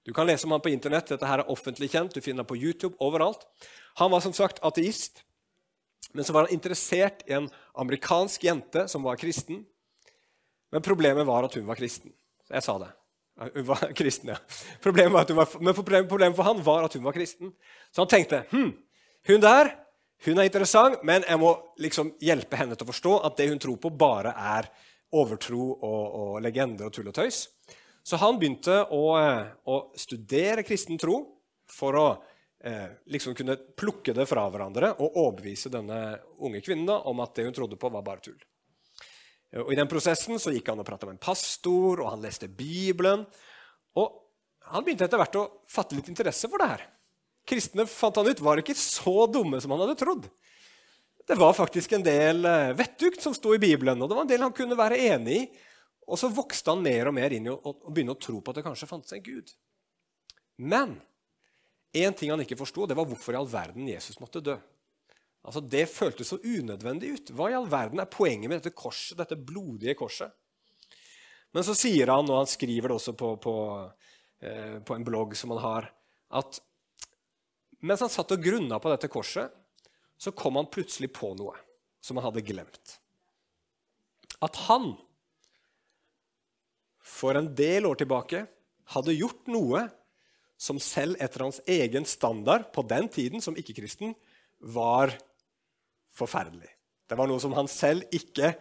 Du 0.04 0.12
kan 0.12 0.26
lese 0.28 0.44
om 0.44 0.52
han 0.52 0.60
på 0.60 0.68
Internett. 0.68 1.08
Dette 1.08 1.28
her 1.28 1.40
er 1.40 1.50
offentlig 1.52 1.88
kjent. 1.92 2.12
Du 2.12 2.20
finner 2.20 2.44
ham 2.44 2.48
på 2.48 2.58
YouTube 2.60 2.96
overalt. 3.00 3.46
Han 4.00 4.10
var 4.12 4.20
som 4.20 4.34
sagt 4.36 4.60
ateist. 4.60 5.22
Men 6.12 6.24
så 6.24 6.34
var 6.36 6.44
han 6.44 6.52
interessert 6.52 7.24
i 7.26 7.32
en 7.38 7.48
amerikansk 7.80 8.44
jente 8.44 8.84
som 8.88 9.06
var 9.06 9.16
kristen. 9.16 9.62
Men 10.72 10.84
problemet 10.84 11.26
var 11.26 11.46
at 11.46 11.56
hun 11.56 11.64
var 11.66 11.80
kristen. 11.80 12.12
Så 12.44 12.54
Jeg 12.54 12.66
sa 12.66 12.76
det. 12.82 12.90
Hun 13.54 13.66
var 13.66 13.92
kristen, 13.98 14.34
ja. 14.34 14.36
Problemet 14.82 15.12
var, 15.14 15.34
var, 15.34 15.56
men 15.60 15.74
problemet 15.74 16.36
for 16.36 16.46
han 16.46 16.60
var 16.64 16.84
at 16.84 16.94
hun 16.94 17.04
var 17.04 17.16
kristen. 17.16 17.54
Så 17.90 18.04
han 18.04 18.12
tenkte 18.12 18.44
hm, 18.50 18.70
hun 19.26 19.40
der 19.40 19.72
hun 20.24 20.38
er 20.38 20.48
interessant, 20.48 21.02
men 21.04 21.24
jeg 21.28 21.40
må 21.40 21.50
liksom 21.82 22.14
hjelpe 22.22 22.56
henne 22.56 22.76
til 22.78 22.86
å 22.86 22.92
forstå 22.92 23.14
at 23.28 23.36
det 23.40 23.48
hun 23.50 23.60
tror 23.60 23.80
på, 23.82 23.90
bare 23.90 24.32
er 24.56 24.70
overtro 25.14 25.66
og, 25.74 26.04
og 26.20 26.38
legender 26.42 26.88
og 26.88 26.94
tull 26.94 27.10
og 27.10 27.16
tøys. 27.16 27.44
Så 28.04 28.18
han 28.20 28.38
begynte 28.40 28.82
å, 28.92 29.02
eh, 29.20 29.44
å 29.68 29.76
studere 29.96 30.64
kristen 30.66 30.98
tro 31.00 31.18
for 31.70 31.96
å 31.96 32.06
eh, 32.64 32.88
liksom 33.12 33.36
kunne 33.36 33.56
plukke 33.76 34.14
det 34.16 34.26
fra 34.28 34.46
hverandre 34.52 34.94
og 34.98 35.20
overbevise 35.20 35.72
denne 35.72 36.00
unge 36.44 36.60
kvinnen 36.64 36.92
om 36.92 37.22
at 37.24 37.36
det 37.36 37.46
hun 37.48 37.56
trodde 37.56 37.80
på, 37.80 37.92
var 37.92 38.04
bare 38.04 38.24
tull. 38.24 38.40
Og 39.62 39.70
I 39.70 39.78
den 39.78 39.90
prosessen 39.90 40.40
så 40.42 40.50
gikk 40.50 40.72
han 40.72 40.80
og 40.82 40.88
pratet 40.88 41.06
med 41.06 41.16
en 41.16 41.22
pastor, 41.22 42.02
og 42.02 42.10
han 42.10 42.24
leste 42.24 42.48
Bibelen. 42.50 43.22
Og 44.00 44.16
han 44.72 44.82
begynte 44.82 45.06
etter 45.06 45.20
hvert 45.20 45.38
å 45.38 45.44
fatte 45.70 45.94
litt 45.94 46.10
interesse 46.10 46.50
for 46.50 46.60
det 46.60 46.70
her. 46.72 46.84
Kristne 47.48 47.86
fant 47.90 48.16
han 48.16 48.28
ut, 48.30 48.40
var 48.40 48.60
ikke 48.60 48.76
så 48.78 49.26
dumme 49.30 49.60
som 49.60 49.74
han 49.74 49.84
hadde 49.84 49.98
trodd. 50.00 50.28
Det 51.24 51.36
var 51.40 51.56
faktisk 51.56 51.94
en 51.96 52.04
del 52.04 52.44
eh, 52.48 52.72
vettugt 52.76 53.22
som 53.24 53.34
sto 53.36 53.54
i 53.54 53.60
Bibelen, 53.60 54.00
og 54.00 54.10
det 54.10 54.16
var 54.16 54.26
en 54.26 54.32
del 54.32 54.44
han 54.44 54.56
kunne 54.56 54.76
være 54.78 55.00
enig 55.12 55.38
i. 55.40 55.46
Og 56.04 56.20
så 56.20 56.28
vokste 56.28 56.72
han 56.72 56.84
mer 56.84 57.08
og 57.08 57.16
mer 57.16 57.32
inn 57.32 57.48
i 57.48 57.52
å, 57.52 57.72
begynne 57.88 58.12
å 58.12 58.20
tro 58.20 58.42
på 58.44 58.52
at 58.52 58.60
det 58.60 58.66
kanskje 58.66 58.88
fantes 58.90 59.16
en 59.16 59.24
Gud. 59.24 59.54
Men 60.60 60.98
Én 61.94 62.14
ting 62.18 62.32
han 62.32 62.40
ikke 62.42 62.58
forsto, 62.58 62.88
det 62.90 62.96
var 62.98 63.06
hvorfor 63.06 63.36
i 63.36 63.38
all 63.38 63.46
verden 63.46 63.86
Jesus 63.86 64.18
måtte 64.18 64.42
dø. 64.42 64.56
Altså, 65.46 65.60
Det 65.60 65.84
føltes 65.86 66.32
så 66.32 66.40
unødvendig 66.42 67.12
ut. 67.14 67.30
Hva 67.30 67.50
i 67.52 67.54
all 67.54 67.68
verden 67.70 68.02
er 68.02 68.10
poenget 68.10 68.50
med 68.50 68.58
dette 68.58 68.74
korset, 68.74 69.14
dette 69.20 69.38
blodige 69.38 69.94
korset? 69.94 70.34
Men 71.54 71.62
så 71.62 71.76
sier 71.78 72.10
han, 72.10 72.26
og 72.26 72.40
han 72.40 72.50
skriver 72.50 72.90
det 72.90 72.96
også 72.96 73.14
på, 73.14 73.36
på, 73.38 73.54
eh, 74.42 74.80
på 74.82 74.96
en 74.96 75.06
blogg 75.06 75.36
som 75.38 75.54
han 75.54 75.62
har, 75.62 75.86
at 76.34 76.58
mens 77.84 78.02
han 78.04 78.12
satt 78.12 78.32
og 78.34 78.42
grunna 78.42 78.78
på 78.80 78.92
dette 78.92 79.10
korset, 79.12 79.52
så 80.16 80.32
kom 80.32 80.56
han 80.56 80.70
plutselig 80.72 81.10
på 81.12 81.32
noe 81.36 81.56
som 82.04 82.18
han 82.18 82.28
hadde 82.28 82.44
glemt. 82.46 82.98
At 84.44 84.56
han 84.68 84.94
for 87.04 87.36
en 87.36 87.50
del 87.56 87.86
år 87.88 88.00
tilbake 88.00 88.44
hadde 88.94 89.16
gjort 89.16 89.50
noe 89.52 89.84
som 90.60 90.78
selv 90.80 91.18
etter 91.22 91.44
hans 91.44 91.60
egen 91.68 92.06
standard 92.08 92.70
på 92.72 92.84
den 92.88 93.08
tiden 93.12 93.42
som 93.44 93.56
ikke-kristen 93.58 94.14
var 94.74 95.12
forferdelig. 96.14 96.70
Det 97.08 97.18
var 97.18 97.28
noe 97.28 97.42
som 97.42 97.52
han 97.56 97.68
selv 97.68 98.06
ikke 98.14 98.54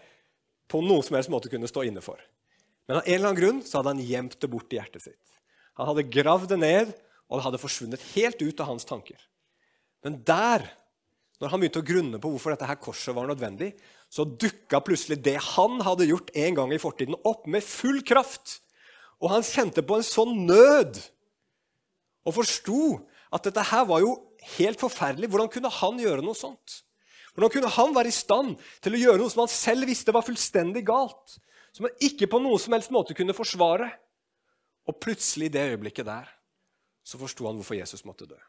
på 0.68 0.82
noen 0.84 1.06
som 1.06 1.16
helst 1.16 1.32
måte 1.32 1.52
kunne 1.52 1.70
stå 1.70 1.86
inne 1.88 2.04
for. 2.04 2.20
Men 2.90 3.00
av 3.00 3.06
en 3.06 3.14
eller 3.14 3.30
annen 3.30 3.40
grunn 3.40 3.62
så 3.64 3.80
hadde 3.80 3.94
han 3.94 4.04
gjemt 4.04 4.40
det 4.42 4.50
bort 4.52 4.74
i 4.74 4.80
hjertet 4.80 5.06
sitt. 5.06 5.38
Han 5.80 5.90
hadde 5.90 6.10
gravd 6.12 6.52
det 6.52 6.60
ned, 6.60 6.92
og 7.34 7.40
det 7.40 7.48
hadde 7.48 7.62
forsvunnet 7.64 8.10
helt 8.14 8.42
ut 8.46 8.60
av 8.62 8.68
hans 8.70 8.86
tanker. 8.86 9.18
Men 10.06 10.20
der, 10.28 10.68
når 11.42 11.50
han 11.50 11.64
begynte 11.64 11.82
å 11.82 11.88
grunne 11.88 12.20
på 12.22 12.30
hvorfor 12.30 12.54
dette 12.54 12.68
her 12.70 12.78
korset 12.78 13.16
var 13.18 13.26
nødvendig, 13.26 13.72
så 14.06 14.22
dukka 14.22 14.84
plutselig 14.86 15.18
det 15.26 15.40
han 15.42 15.80
hadde 15.82 16.06
gjort 16.12 16.30
en 16.38 16.60
gang 16.60 16.76
i 16.76 16.82
fortiden, 16.82 17.18
opp 17.26 17.48
med 17.50 17.66
full 17.66 18.04
kraft. 18.06 18.60
Og 19.18 19.32
han 19.34 19.46
kjente 19.48 19.82
på 19.82 19.98
en 19.98 20.06
sånn 20.06 20.44
nød 20.46 21.00
og 22.24 22.38
forsto 22.38 22.84
at 23.34 23.50
dette 23.50 23.66
her 23.72 23.88
var 23.90 24.04
jo 24.04 24.14
helt 24.60 24.84
forferdelig. 24.84 25.32
Hvordan 25.34 25.50
kunne 25.56 25.74
han 25.74 25.98
gjøre 26.04 26.22
noe 26.22 26.38
sånt? 26.38 26.84
Hvordan 27.34 27.56
kunne 27.56 27.74
han 27.80 27.98
være 27.98 28.14
i 28.14 28.16
stand 28.16 28.62
til 28.84 28.94
å 28.94 29.02
gjøre 29.08 29.24
noe 29.24 29.34
som 29.34 29.42
han 29.42 29.52
selv 29.52 29.90
visste 29.90 30.14
var 30.14 30.28
fullstendig 30.28 30.86
galt? 30.86 31.40
Som 31.74 31.90
han 31.90 32.06
ikke 32.06 32.30
på 32.30 32.44
noen 32.44 32.62
som 32.62 32.78
helst 32.78 32.94
måte 32.94 33.18
kunne 33.18 33.34
forsvare? 33.34 33.90
Og 34.86 35.02
plutselig, 35.02 35.50
i 35.50 35.56
det 35.56 35.66
øyeblikket 35.74 36.06
der, 36.06 36.30
så 37.04 37.20
forsto 37.20 37.48
han 37.48 37.60
hvorfor 37.60 37.78
Jesus 37.78 38.06
måtte 38.08 38.28
dø. 38.30 38.40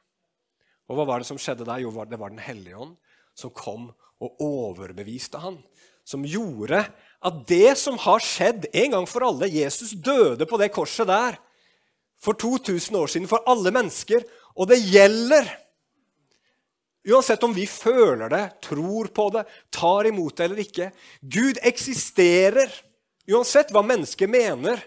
Og 0.88 0.98
hva 0.98 1.06
var 1.08 1.20
det 1.20 1.28
som 1.28 1.40
skjedde 1.40 1.66
der? 1.66 1.82
Jo, 1.82 1.92
det 2.04 2.20
var 2.20 2.30
Den 2.30 2.42
hellige 2.42 2.76
ånd 2.76 2.96
som 3.34 3.50
kom 3.50 3.88
og 4.22 4.42
overbeviste 4.42 5.40
han. 5.42 5.58
Som 6.04 6.26
gjorde 6.28 6.84
at 7.24 7.40
det 7.48 7.74
som 7.80 7.96
har 7.98 8.22
skjedd 8.22 8.68
en 8.72 8.96
gang 8.98 9.08
for 9.08 9.24
alle 9.26 9.48
Jesus 9.48 9.94
døde 9.96 10.46
på 10.46 10.60
det 10.60 10.70
korset 10.74 11.08
der 11.08 11.38
for 12.20 12.36
2000 12.40 12.96
år 12.96 13.10
siden 13.10 13.28
for 13.28 13.44
alle 13.48 13.72
mennesker, 13.74 14.22
og 14.56 14.68
det 14.70 14.80
gjelder 14.80 15.48
Uansett 17.04 17.42
om 17.44 17.52
vi 17.52 17.66
føler 17.68 18.30
det, 18.32 18.44
tror 18.64 19.10
på 19.12 19.26
det, 19.34 19.42
tar 19.68 20.06
imot 20.08 20.38
det 20.38 20.44
eller 20.46 20.62
ikke. 20.62 20.86
Gud 21.20 21.58
eksisterer, 21.60 22.70
uansett 23.28 23.74
hva 23.76 23.82
mennesket 23.84 24.30
mener. 24.32 24.80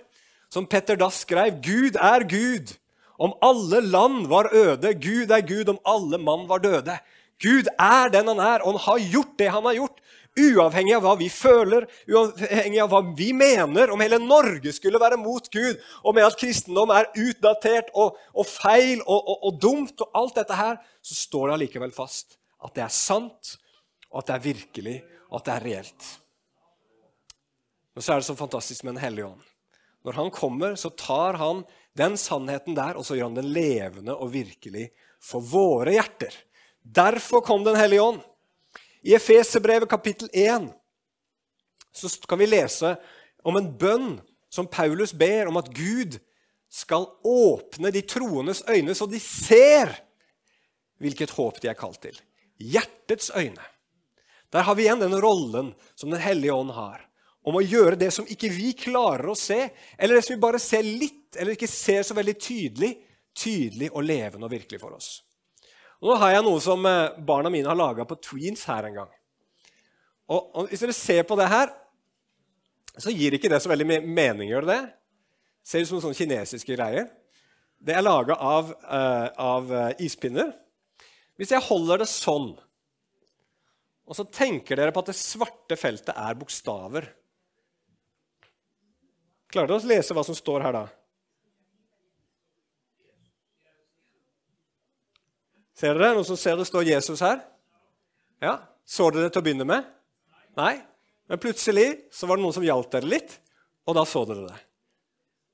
Som 0.50 0.66
Petter 0.66 0.98
Dass 0.98 1.20
skrev, 1.22 1.60
Gud 1.62 2.00
er 2.02 2.26
Gud. 2.26 2.74
Om 3.18 3.34
alle 3.42 3.82
land 3.82 4.28
var 4.30 4.50
øde, 4.54 4.94
Gud 4.94 5.32
er 5.34 5.42
Gud 5.42 5.70
om 5.74 5.80
alle 5.86 6.18
mann 6.22 6.46
var 6.50 6.62
døde. 6.62 6.98
Gud 7.42 7.70
er 7.80 8.10
den 8.14 8.30
han 8.30 8.42
er, 8.42 8.62
og 8.62 8.78
han 8.78 8.84
har 8.86 9.10
gjort 9.14 9.34
det 9.40 9.50
han 9.54 9.66
har 9.66 9.78
gjort. 9.78 10.04
Uavhengig 10.38 10.94
av 10.94 11.02
hva 11.02 11.16
vi 11.18 11.32
føler, 11.34 11.88
uavhengig 12.06 12.82
av 12.84 12.92
hva 12.92 13.02
vi 13.18 13.32
mener, 13.34 13.90
om 13.90 14.02
hele 14.04 14.20
Norge 14.22 14.70
skulle 14.74 15.02
være 15.02 15.18
mot 15.18 15.50
Gud, 15.50 15.80
og 16.04 16.14
med 16.14 16.28
at 16.28 16.38
kristendom 16.38 16.94
er 16.94 17.10
utdatert 17.18 17.90
og, 17.98 18.20
og 18.38 18.46
feil 18.46 19.02
og, 19.02 19.18
og, 19.18 19.38
og, 19.50 19.58
dumt, 19.62 20.06
og 20.06 20.22
alt 20.22 20.38
dette 20.38 20.58
her, 20.58 20.78
så 21.02 21.18
står 21.18 21.48
det 21.48 21.58
allikevel 21.58 21.96
fast 21.96 22.38
at 22.64 22.74
det 22.78 22.86
er 22.86 22.94
sant, 22.94 23.58
og 24.12 24.22
at 24.22 24.30
det 24.30 24.36
er 24.38 24.46
virkelig, 24.46 24.96
og 25.30 25.40
at 25.40 25.50
det 25.50 25.56
er 25.56 25.66
reelt. 25.66 26.08
Og 27.98 28.06
så 28.06 28.14
er 28.14 28.22
det 28.22 28.30
så 28.30 28.38
fantastisk 28.38 28.86
med 28.86 28.96
Den 28.96 29.02
hellige 29.02 29.26
ånd. 29.32 29.46
Når 30.06 30.18
han 30.20 30.32
kommer, 30.32 30.76
så 30.78 30.94
tar 30.94 31.38
han 31.42 31.64
den 31.98 32.18
sannheten 32.20 32.78
der, 32.78 32.98
og 32.98 33.06
så 33.06 33.18
gjør 33.18 33.32
han 33.32 33.40
den 33.40 33.52
levende 33.54 34.16
og 34.16 34.32
virkelig 34.34 34.90
for 35.24 35.44
våre 35.44 35.96
hjerter. 35.98 36.34
Derfor 36.82 37.42
kom 37.42 37.64
Den 37.64 37.76
hellige 37.76 38.02
ånd. 38.02 38.22
I 39.04 39.16
Efeserbrevet 39.16 39.90
kapittel 39.90 40.30
1 40.34 40.70
så 41.98 42.10
kan 42.30 42.40
vi 42.40 42.46
lese 42.46 42.96
om 43.44 43.58
en 43.58 43.72
bønn 43.78 44.18
som 44.50 44.68
Paulus 44.70 45.14
ber 45.14 45.50
om 45.50 45.58
at 45.58 45.72
Gud 45.74 46.20
skal 46.70 47.08
åpne 47.26 47.92
de 47.92 48.04
troendes 48.06 48.62
øyne, 48.70 48.94
så 48.96 49.08
de 49.10 49.20
ser 49.20 49.96
hvilket 51.02 51.34
håp 51.38 51.62
de 51.62 51.72
er 51.72 51.78
kalt 51.78 52.02
til. 52.04 52.20
Hjertets 52.58 53.32
øyne. 53.36 53.64
Der 54.54 54.64
har 54.64 54.76
vi 54.76 54.86
igjen 54.86 55.02
den 55.02 55.16
rollen 55.22 55.74
som 55.96 56.12
Den 56.12 56.22
hellige 56.22 56.54
ånd 56.54 56.72
har. 56.72 57.07
Om 57.48 57.60
å 57.60 57.64
gjøre 57.64 57.96
det 58.00 58.10
som 58.12 58.28
ikke 58.28 58.50
vi 58.52 58.74
klarer 58.76 59.30
å 59.32 59.38
se, 59.38 59.70
eller 59.96 60.18
det 60.18 60.26
som 60.26 60.36
vi 60.36 60.44
bare 60.44 60.60
ser 60.60 60.84
litt, 60.84 61.32
eller 61.38 61.56
ikke 61.56 61.70
ser 61.72 62.04
så 62.04 62.16
veldig 62.18 62.36
tydelig, 62.36 62.92
tydelig 63.38 63.88
og 63.94 64.04
levende 64.04 64.50
og 64.50 64.52
virkelig 64.52 64.82
for 64.82 64.98
oss. 64.98 65.10
Og 66.02 66.12
nå 66.12 66.18
har 66.22 66.36
jeg 66.36 66.46
noe 66.46 66.60
som 66.62 66.84
eh, 66.86 67.16
barna 67.26 67.50
mine 67.54 67.70
har 67.70 67.78
laga 67.78 68.06
på 68.06 68.18
Tweens 68.22 68.66
her 68.70 68.90
en 68.90 69.00
gang. 69.00 69.14
Og, 70.28 70.42
og, 70.42 70.68
Hvis 70.70 70.84
dere 70.84 70.96
ser 70.98 71.24
på 71.30 71.38
det 71.40 71.48
her, 71.50 71.72
så 72.98 73.14
gir 73.14 73.38
ikke 73.38 73.50
det 73.50 73.62
så 73.64 73.72
veldig 73.72 74.02
mening. 74.04 74.50
gjør 74.52 74.68
det? 74.68 74.82
Ser 75.66 75.86
ut 75.86 75.92
som 75.92 76.02
sånne 76.04 76.18
kinesiske 76.18 76.76
greier. 76.76 77.08
Det 77.78 77.94
er 77.94 78.04
laga 78.04 78.36
av, 78.42 78.72
uh, 78.90 79.28
av 79.38 79.72
uh, 79.72 79.92
ispinner. 80.04 80.50
Hvis 81.38 81.54
jeg 81.54 81.64
holder 81.64 82.02
det 82.02 82.10
sånn, 82.10 82.50
og 84.08 84.18
så 84.18 84.26
tenker 84.34 84.80
dere 84.80 84.94
på 84.96 85.04
at 85.04 85.12
det 85.12 85.18
svarte 85.20 85.78
feltet 85.78 86.16
er 86.18 86.38
bokstaver 86.40 87.10
Klarer 89.52 89.72
dere 89.72 89.80
å 89.80 89.90
lese 89.90 90.16
hva 90.16 90.24
som 90.28 90.36
står 90.36 90.66
her 90.66 90.76
da? 90.76 90.86
Ser 95.78 95.94
dere? 95.94 96.16
Noen 96.18 96.26
som 96.26 96.40
ser 96.40 96.58
det 96.58 96.66
står 96.68 96.88
Jesus 96.90 97.22
her? 97.22 97.40
Ja, 98.42 98.60
Så 98.88 99.10
dere 99.12 99.28
det 99.28 99.36
til 99.36 99.44
å 99.44 99.46
begynne 99.46 99.68
med? 99.68 99.88
Nei. 100.58 100.78
Men 101.28 101.40
plutselig 101.44 102.08
så 102.14 102.28
var 102.28 102.38
det 102.40 102.46
noen 102.46 102.56
som 102.56 102.66
hjalp 102.66 102.88
dere 102.94 103.10
litt, 103.10 103.34
og 103.88 103.98
da 103.98 104.06
så 104.08 104.24
dere 104.30 104.48
det. 104.48 104.60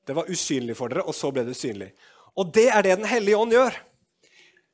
Det 0.05 0.15
var 0.15 0.29
usynlig 0.29 0.75
for 0.77 0.91
dere, 0.91 1.05
og 1.07 1.15
så 1.17 1.31
ble 1.33 1.45
det 1.47 1.55
synlig. 1.57 1.89
Og 2.37 2.51
det 2.53 2.67
er 2.69 2.85
det 2.85 2.97
Den 2.99 3.09
hellige 3.09 3.39
ånd 3.39 3.55
gjør. 3.55 3.75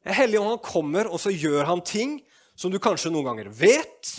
Den 0.05 0.17
hellige 0.17 0.41
ånd 0.41 0.61
kommer, 0.65 1.07
og 1.07 1.19
så 1.21 1.31
gjør 1.31 1.65
han 1.69 1.81
ting 1.85 2.19
som 2.59 2.71
du 2.71 2.79
kanskje 2.79 3.11
noen 3.13 3.29
ganger 3.29 3.49
vet, 3.55 4.11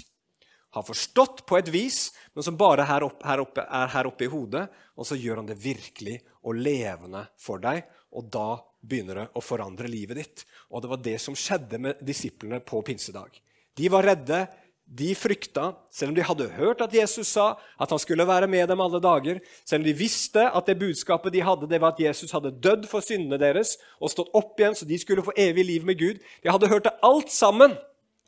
har 0.70 0.86
forstått 0.86 1.44
på 1.48 1.58
et 1.58 1.68
vis, 1.72 2.10
men 2.34 2.46
som 2.46 2.58
bare 2.58 2.86
her 2.86 3.04
oppe, 3.06 3.26
her 3.26 3.42
oppe, 3.42 3.64
er 3.66 3.90
her 3.94 4.08
oppe 4.10 4.26
i 4.26 4.30
hodet. 4.30 4.68
Og 4.94 5.08
så 5.08 5.18
gjør 5.18 5.42
han 5.42 5.50
det 5.50 5.58
virkelig 5.62 6.20
og 6.46 6.58
levende 6.60 7.24
for 7.40 7.62
deg, 7.62 7.82
og 8.14 8.30
da 8.32 8.60
begynner 8.80 9.22
det 9.22 9.28
å 9.36 9.42
forandre 9.44 9.90
livet 9.90 10.20
ditt. 10.20 10.44
Og 10.70 10.82
det 10.82 10.90
var 10.92 11.02
det 11.04 11.18
som 11.22 11.36
skjedde 11.36 11.80
med 11.82 12.00
disiplene 12.06 12.60
på 12.64 12.80
pinsedag. 12.86 13.34
De 13.76 13.90
var 13.92 14.06
redde, 14.06 14.44
de 14.90 15.12
frykta, 15.14 15.68
selv 15.94 16.10
om 16.10 16.16
de 16.16 16.24
hadde 16.26 16.48
hørt 16.56 16.80
at 16.82 16.94
Jesus 16.94 17.28
sa 17.30 17.52
at 17.78 17.92
han 17.94 18.00
skulle 18.02 18.26
være 18.26 18.48
med 18.50 18.66
dem 18.72 18.80
alle 18.82 18.98
dager, 19.02 19.38
selv 19.62 19.84
om 19.84 19.86
de 19.86 19.94
visste 19.94 20.42
at 20.42 20.66
det 20.66 20.80
budskapet 20.80 21.30
de 21.34 21.44
hadde, 21.46 21.68
det 21.70 21.78
var 21.78 21.94
at 21.94 22.02
Jesus 22.02 22.32
hadde 22.34 22.56
dødd 22.58 22.88
for 22.90 23.04
syndene 23.04 23.38
deres 23.38 23.76
og 24.00 24.10
stått 24.10 24.32
opp 24.34 24.58
igjen 24.58 24.74
så 24.74 24.88
de 24.88 24.98
skulle 24.98 25.22
få 25.22 25.36
evig 25.38 25.68
liv 25.68 25.86
med 25.86 26.00
Gud. 26.00 26.18
De 26.42 26.50
hadde 26.50 26.70
hørt 26.72 26.88
det 26.88 26.96
alt 27.06 27.30
sammen 27.30 27.78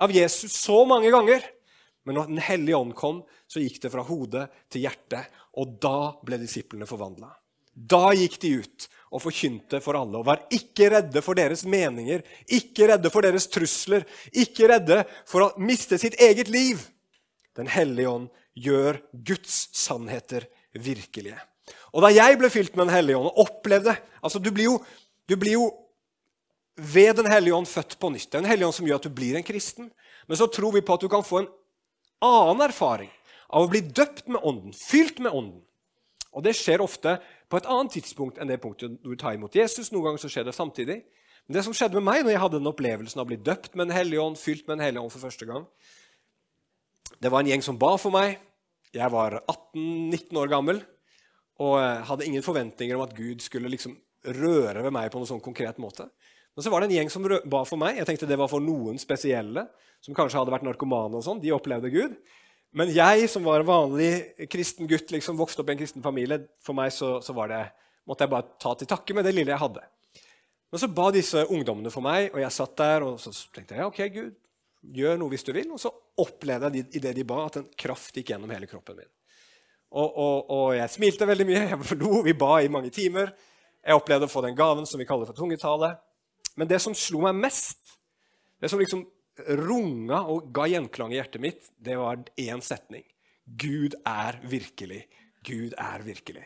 av 0.02 0.14
Jesus 0.14 0.54
så 0.54 0.84
mange 0.86 1.10
ganger. 1.10 1.42
Men 2.04 2.18
når 2.18 2.32
Den 2.32 2.42
hellige 2.42 2.76
ånd 2.76 2.94
kom, 2.98 3.22
så 3.46 3.62
gikk 3.62 3.80
det 3.82 3.92
fra 3.92 4.02
hodet 4.06 4.48
til 4.72 4.86
hjertet, 4.86 5.28
og 5.58 5.76
da 5.82 6.12
ble 6.24 6.40
disiplene 6.40 6.88
forvandla. 6.88 7.30
Da 7.72 8.10
gikk 8.16 8.38
de 8.42 8.56
ut 8.60 8.88
og 9.12 9.22
forkynte 9.22 9.80
for 9.84 9.96
alle. 9.96 10.18
Og 10.20 10.26
var 10.26 10.42
ikke 10.52 10.90
redde 10.92 11.22
for 11.24 11.38
deres 11.38 11.64
meninger, 11.68 12.24
ikke 12.48 12.88
redde 12.92 13.12
for 13.12 13.24
deres 13.24 13.48
trusler, 13.52 14.04
ikke 14.32 14.68
redde 14.72 15.02
for 15.28 15.46
å 15.46 15.52
miste 15.62 15.98
sitt 16.00 16.18
eget 16.20 16.50
liv. 16.52 16.80
Den 17.56 17.68
hellige 17.68 18.10
ånd 18.10 18.28
gjør 18.56 19.00
Guds 19.12 19.66
sannheter 19.76 20.48
virkelige. 20.72 21.38
Og 21.92 22.04
da 22.04 22.10
jeg 22.12 22.36
ble 22.40 22.48
fylt 22.52 22.74
med 22.76 22.88
Den 22.88 22.96
hellige 22.96 23.18
ånd 23.20 23.28
og 23.30 23.44
opplevde 23.44 23.94
altså 24.24 24.40
Du 24.42 24.50
blir 24.50 24.66
jo, 24.70 24.78
du 25.28 25.36
blir 25.36 25.58
jo 25.58 25.68
ved 26.76 27.16
Den 27.20 27.28
hellige 27.30 27.54
ånd 27.54 27.68
født 27.68 27.98
på 28.00 28.10
nytt. 28.10 28.30
Det 28.30 28.40
er 28.40 28.44
Den 28.44 28.50
hellige 28.50 28.68
ånd 28.68 28.76
som 28.76 28.88
gjør 28.88 29.00
at 29.00 29.08
du 29.08 29.12
blir 29.12 29.36
en 29.36 29.46
kristen. 29.46 29.90
Men 30.26 30.40
så 30.40 30.48
tror 30.48 30.72
vi 30.72 30.84
på 30.84 30.96
at 30.96 31.04
du 31.04 31.10
kan 31.12 31.24
få 31.24 31.42
en 31.42 31.50
annen 32.22 32.64
erfaring 32.68 33.10
av 33.52 33.66
å 33.66 33.70
bli 33.72 33.82
døpt 33.84 34.28
med 34.32 34.42
Ånden, 34.46 34.74
fylt 34.76 35.20
med 35.22 35.34
Ånden. 35.34 35.60
Og 36.32 36.44
det 36.46 36.54
skjer 36.56 36.80
ofte 36.80 37.18
på 37.52 37.58
et 37.60 37.66
annet 37.68 37.92
tidspunkt 37.98 38.38
enn 38.40 38.48
det 38.48 38.60
punktet 38.62 38.94
du 39.04 39.12
tar 39.20 39.36
imot 39.36 39.56
Jesus. 39.56 39.90
Noen 39.92 40.10
ganger 40.10 40.22
så 40.22 40.30
skjer 40.32 40.46
det 40.48 40.56
samtidig. 40.56 41.02
Men 41.44 41.58
det 41.58 41.64
som 41.66 41.74
skjedde 41.76 41.98
med 41.98 42.06
meg 42.06 42.22
når 42.22 42.32
jeg 42.32 42.42
hadde 42.44 42.60
den 42.60 42.70
opplevelsen 42.70 43.20
av 43.20 43.26
å 43.26 43.30
bli 43.32 43.40
døpt 43.44 43.74
med 43.74 43.90
Den 43.90 43.96
hellige 43.96 44.22
ånd, 44.22 44.38
fylt 44.40 44.64
med 44.64 44.78
Den 44.78 44.86
hellige 44.86 45.02
ånd 45.02 45.12
for 45.12 45.26
første 45.26 45.48
gang, 45.48 45.66
det 47.22 47.30
var 47.30 47.42
en 47.42 47.50
gjeng 47.52 47.62
som 47.62 47.78
ba 47.78 47.92
for 48.00 48.14
meg. 48.14 48.40
Jeg 48.92 49.12
var 49.12 49.36
18-19 49.44 50.38
år 50.40 50.50
gammel 50.52 50.80
og 51.62 51.76
hadde 52.08 52.26
ingen 52.26 52.44
forventninger 52.44 52.96
om 52.96 53.04
at 53.04 53.14
Gud 53.14 53.44
skulle 53.44 53.70
liksom 53.70 53.94
røre 54.38 54.82
ved 54.82 54.94
meg 54.94 55.10
på 55.12 55.20
noen 55.20 55.28
sånn 55.28 55.44
konkret 55.44 55.78
måte. 55.82 56.08
Men 56.56 56.64
så 56.64 56.72
var 56.72 56.82
det 56.82 56.90
en 56.90 56.96
gjeng 56.98 57.10
som 57.12 57.24
ba 57.24 57.62
for 57.68 57.80
meg. 57.80 57.96
Jeg 58.00 58.08
tenkte 58.08 58.28
det 58.28 58.38
var 58.40 58.50
for 58.52 58.62
noen 58.62 58.98
spesielle, 59.00 59.66
som 60.04 60.16
kanskje 60.16 60.40
hadde 60.40 60.52
vært 60.52 60.66
narkomane. 60.66 61.16
og 61.16 61.24
sånn. 61.24 61.40
De 61.40 61.52
opplevde 61.54 61.92
Gud. 61.92 62.18
Men 62.76 62.92
jeg 62.92 63.28
som 63.28 63.44
var 63.44 63.60
en 63.60 63.68
vanlig 63.68 64.12
kristen 64.52 64.88
gutt, 64.88 65.10
liksom 65.12 65.36
vokste 65.36 65.60
opp 65.60 65.70
i 65.70 65.74
en 65.74 65.80
kristen 65.80 66.04
familie, 66.04 66.40
for 66.64 66.76
meg 66.76 66.92
så, 66.92 67.18
så 67.24 67.34
det, 67.48 67.64
måtte 68.08 68.24
jeg 68.24 68.32
bare 68.32 68.56
ta 68.60 68.72
til 68.76 68.88
takke 68.88 69.16
med 69.16 69.28
det 69.28 69.34
lille 69.36 69.52
jeg 69.52 69.60
hadde. 69.60 69.82
Men 70.72 70.80
så 70.80 70.88
ba 70.88 71.10
disse 71.12 71.44
ungdommene 71.52 71.92
for 71.92 72.04
meg, 72.04 72.30
og 72.32 72.40
jeg 72.40 72.56
satt 72.56 72.78
der 72.80 73.04
og 73.04 73.18
så 73.20 73.32
tenkte 73.52 73.76
jeg, 73.76 73.88
ok, 73.90 74.00
Gud, 74.14 74.38
gjør 74.96 75.18
noe 75.20 75.32
hvis 75.34 75.44
du 75.44 75.52
vil. 75.52 75.68
Og 75.74 75.80
så 75.80 75.92
opplevde 76.22 76.70
jeg 76.72 76.88
i 76.96 77.02
det 77.04 77.12
de 77.18 77.26
ba, 77.28 77.42
at 77.44 77.58
en 77.60 77.68
kraft 77.84 78.16
gikk 78.16 78.32
gjennom 78.32 78.52
hele 78.52 78.68
kroppen 78.70 79.02
min. 79.02 79.10
Og, 79.92 80.08
og, 80.08 80.38
og 80.48 80.68
jeg 80.78 80.94
smilte 80.94 81.28
veldig 81.28 81.46
mye. 81.48 81.64
Jeg 81.74 81.98
lo, 82.00 82.22
Vi 82.24 82.32
ba 82.40 82.54
i 82.64 82.72
mange 82.72 82.88
timer. 82.94 83.34
Jeg 83.84 83.98
opplevde 83.98 84.24
å 84.24 84.32
få 84.32 84.40
den 84.46 84.56
gaven 84.56 84.88
som 84.88 85.00
vi 85.00 85.04
kaller 85.08 85.28
for 85.28 85.36
tungetale. 85.36 85.92
Men 86.56 86.68
det 86.70 86.80
som 86.84 86.96
slo 86.96 87.22
meg 87.24 87.38
mest, 87.38 87.96
det 88.60 88.70
som 88.70 88.80
liksom 88.80 89.04
runga 89.62 90.22
og 90.28 90.50
ga 90.54 90.66
gjenklang 90.68 91.14
i 91.14 91.18
hjertet 91.18 91.42
mitt, 91.42 91.68
det 91.80 91.96
var 91.98 92.20
én 92.40 92.62
setning. 92.64 93.04
Gud 93.44 93.96
er 94.06 94.38
virkelig. 94.44 95.04
Gud 95.42 95.74
er 95.80 96.04
virkelig. 96.06 96.44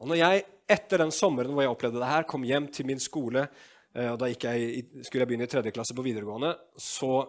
Og 0.00 0.10
når 0.10 0.20
jeg 0.20 0.46
etter 0.70 1.02
den 1.02 1.12
sommeren 1.14 1.52
hvor 1.54 1.64
jeg 1.64 1.72
opplevde 1.72 2.00
det 2.00 2.10
her, 2.10 2.28
kom 2.28 2.44
hjem 2.46 2.68
til 2.72 2.88
min 2.88 3.00
skole, 3.02 3.46
eh, 3.94 4.10
og 4.10 4.18
da 4.20 4.30
jeg, 4.30 4.84
skulle 5.04 5.24
jeg 5.24 5.30
begynne 5.32 5.48
i 5.48 5.52
tredje 5.52 5.74
klasse 5.74 5.96
på 5.96 6.04
videregående, 6.04 6.54
så 6.76 7.24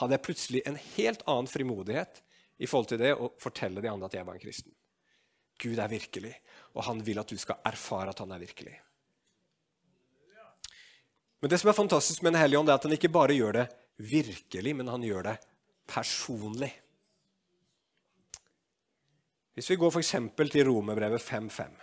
hadde 0.00 0.16
jeg 0.16 0.24
plutselig 0.24 0.62
en 0.66 0.78
helt 0.96 1.24
annen 1.28 1.50
frimodighet 1.50 2.22
i 2.60 2.68
forhold 2.68 2.90
til 2.92 3.00
det 3.00 3.12
å 3.16 3.30
fortelle 3.40 3.82
de 3.84 3.90
andre 3.90 4.08
at 4.10 4.16
jeg 4.18 4.28
var 4.28 4.36
en 4.36 4.42
kristen. 4.42 4.72
Gud 5.60 5.78
er 5.80 5.88
virkelig, 5.88 6.34
og 6.76 6.84
han 6.88 7.00
vil 7.04 7.20
at 7.20 7.32
du 7.32 7.38
skal 7.40 7.62
erfare 7.68 8.12
at 8.12 8.20
han 8.20 8.32
er 8.36 8.42
virkelig. 8.42 8.74
Men 11.40 11.50
det 11.52 11.58
som 11.60 11.70
er 11.70 11.76
fantastisk 11.76 12.22
med 12.22 12.32
Den 12.32 12.40
hellige 12.40 12.58
ånd, 12.58 12.68
er 12.68 12.78
at 12.78 12.86
han 12.88 12.96
ikke 12.96 13.12
bare 13.12 13.36
gjør 13.36 13.60
det 13.60 13.66
virkelig, 13.96 14.76
men 14.76 14.88
han 14.88 15.02
gjør 15.04 15.30
det 15.30 15.36
personlig. 15.86 16.72
Hvis 19.56 19.70
vi 19.70 19.76
går 19.80 19.90
f.eks. 19.90 20.14
til 20.52 20.68
Romerbrevet 20.68 21.20
5.5 21.22 21.82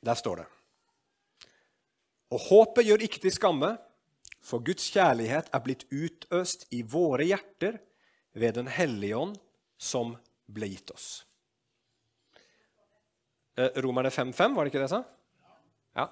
Der 0.00 0.14
står 0.14 0.36
det 0.36 0.59
Og 2.30 2.42
håpet 2.46 2.86
gjør 2.86 3.06
ikke 3.06 3.22
til 3.24 3.34
skamme, 3.34 3.74
for 4.40 4.62
Guds 4.64 4.86
kjærlighet 4.94 5.50
er 5.52 5.62
blitt 5.64 5.86
utøst 5.90 6.68
i 6.72 6.82
våre 6.86 7.26
hjerter 7.28 7.80
ved 8.32 8.54
Den 8.56 8.70
hellige 8.70 9.18
ånd, 9.18 9.34
som 9.76 10.14
ble 10.50 10.70
gitt 10.70 10.92
oss. 10.94 11.08
Eh, 13.58 13.80
Romerne 13.82 14.12
5.5, 14.12 14.54
var 14.54 14.64
det 14.64 14.72
ikke 14.72 14.80
det 14.80 14.86
jeg 14.86 14.94
sa? 14.94 15.02
Ja. 15.98 16.06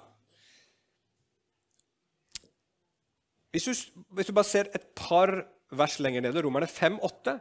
Hvis 3.53 3.65
du, 3.65 4.01
hvis 4.13 4.29
du, 4.29 4.33
bare 4.35 4.49
ser 4.49 4.69
et 4.75 4.89
par 4.97 5.31
vers 5.71 5.99
lenger 6.03 6.25
nede, 6.25 6.43
Romerne 6.43 6.69
5.8, 6.69 7.37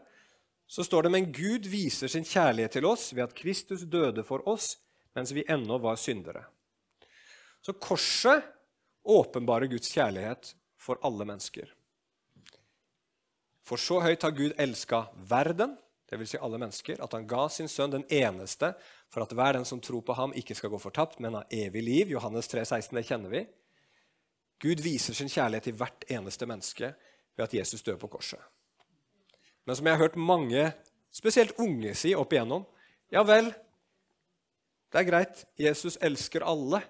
så 0.69 0.85
står 0.85 1.07
det 1.07 1.13
men 1.13 1.31
Gud 1.33 1.67
viser 1.69 2.13
sin 2.13 2.27
kjærlighet 2.29 2.77
til 2.77 2.87
oss 2.89 3.11
ved 3.15 3.25
at 3.25 3.35
Kristus 3.37 3.87
døde 3.89 4.25
for 4.25 4.45
oss 4.49 4.77
mens 5.17 5.33
vi 5.35 5.47
ennå 5.49 5.79
var 5.83 5.97
syndere. 6.01 6.45
Så 7.65 7.73
korset 7.73 8.45
åpenbarer 9.09 9.71
Guds 9.73 9.91
kjærlighet 9.93 10.53
for 10.79 11.01
alle 11.05 11.27
mennesker. 11.29 11.69
For 13.67 13.81
så 13.81 14.01
høyt 14.01 14.25
har 14.25 14.33
Gud 14.37 14.55
elska 14.61 15.03
verden, 15.29 15.77
dvs. 16.09 16.31
Si 16.33 16.41
alle 16.41 16.61
mennesker, 16.61 17.01
at 17.05 17.13
han 17.13 17.27
ga 17.29 17.49
sin 17.53 17.69
sønn 17.69 17.93
den 17.93 18.07
eneste, 18.09 18.73
for 19.13 19.25
at 19.25 19.33
hver 19.37 19.59
den 19.59 19.67
som 19.69 19.81
tror 19.85 20.05
på 20.05 20.17
ham, 20.17 20.33
ikke 20.37 20.57
skal 20.57 20.73
gå 20.73 20.81
fortapt, 20.81 21.21
men 21.21 21.37
ha 21.37 21.45
evig 21.53 21.83
liv. 21.85 22.15
Johannes 22.15 22.49
3, 22.49 22.65
16, 22.65 22.97
det 22.97 23.05
kjenner 23.09 23.33
vi. 23.33 23.45
Gud 24.63 24.81
viser 24.83 25.15
sin 25.15 25.31
kjærlighet 25.31 25.69
til 25.69 25.77
hvert 25.79 26.07
eneste 26.11 26.49
menneske 26.49 26.93
ved 27.37 27.45
at 27.45 27.55
Jesus 27.61 27.85
dør 27.87 28.01
på 28.01 28.11
korset. 28.17 28.41
Men 29.69 29.77
som 29.77 29.87
jeg 29.87 29.99
har 29.99 30.03
hørt 30.03 30.17
mange, 30.17 30.65
spesielt 31.13 31.53
unge, 31.61 31.95
si 31.95 32.15
opp 32.17 32.33
igjennom 32.33 32.67
Ja 33.13 33.23
vel, 33.25 33.47
det 34.93 34.99
er 35.01 35.07
greit, 35.09 35.45
Jesus 35.61 35.97
elsker 36.05 36.45
alle. 36.45 36.81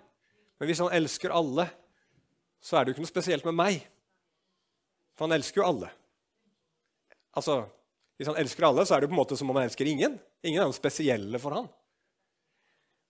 Men 0.59 0.71
hvis 0.71 0.81
han 0.83 0.95
elsker 0.95 1.35
alle, 1.35 1.69
så 2.61 2.77
er 2.77 2.85
det 2.85 2.91
jo 2.91 2.97
ikke 2.97 3.07
noe 3.07 3.13
spesielt 3.13 3.47
med 3.49 3.57
meg. 3.59 3.83
For 5.17 5.27
han 5.27 5.37
elsker 5.39 5.63
jo 5.63 5.69
alle. 5.69 5.91
Altså, 7.39 7.65
Hvis 8.19 8.27
han 8.27 8.39
elsker 8.41 8.67
alle, 8.67 8.83
så 8.83 8.97
er 8.97 9.01
det 9.01 9.07
jo 9.07 9.13
på 9.13 9.15
en 9.15 9.21
måte 9.21 9.37
som 9.39 9.51
om 9.51 9.57
han 9.61 9.69
elsker 9.69 9.87
ingen. 9.87 10.17
Ingen 10.43 10.59
er 10.59 10.67
noe 10.67 10.75
spesielle 10.75 11.39
for 11.39 11.55
han. 11.55 11.69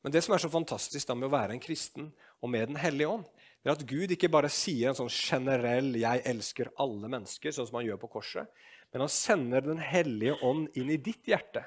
Men 0.04 0.12
det 0.12 0.20
som 0.24 0.34
er 0.34 0.42
så 0.42 0.50
fantastisk 0.52 1.08
da 1.08 1.14
med 1.16 1.30
å 1.30 1.32
være 1.32 1.54
en 1.56 1.62
kristen 1.64 2.11
og 2.44 2.52
med 2.52 2.68
Den 2.68 2.76
hellige 2.76 3.08
ånd, 3.08 3.24
det 3.64 3.70
er 3.70 3.78
at 3.78 3.87
Gud 3.88 4.12
ikke 4.12 4.30
bare 4.30 4.50
sier 4.52 4.90
en 4.90 4.98
sånn 4.98 5.08
generell 5.08 5.96
'jeg 5.96 6.22
elsker 6.28 6.70
alle 6.76 7.08
mennesker', 7.08 7.52
sånn 7.52 7.66
som 7.66 7.80
han 7.80 7.87
gjør 7.87 8.00
på 8.04 8.12
korset, 8.20 8.46
men 8.92 9.00
han 9.00 9.08
sender 9.08 9.61
Den 9.61 9.78
hellige 9.78 10.37
ånd 10.42 10.68
inn 10.76 10.90
i 10.90 10.96
ditt 10.96 11.24
hjerte 11.24 11.64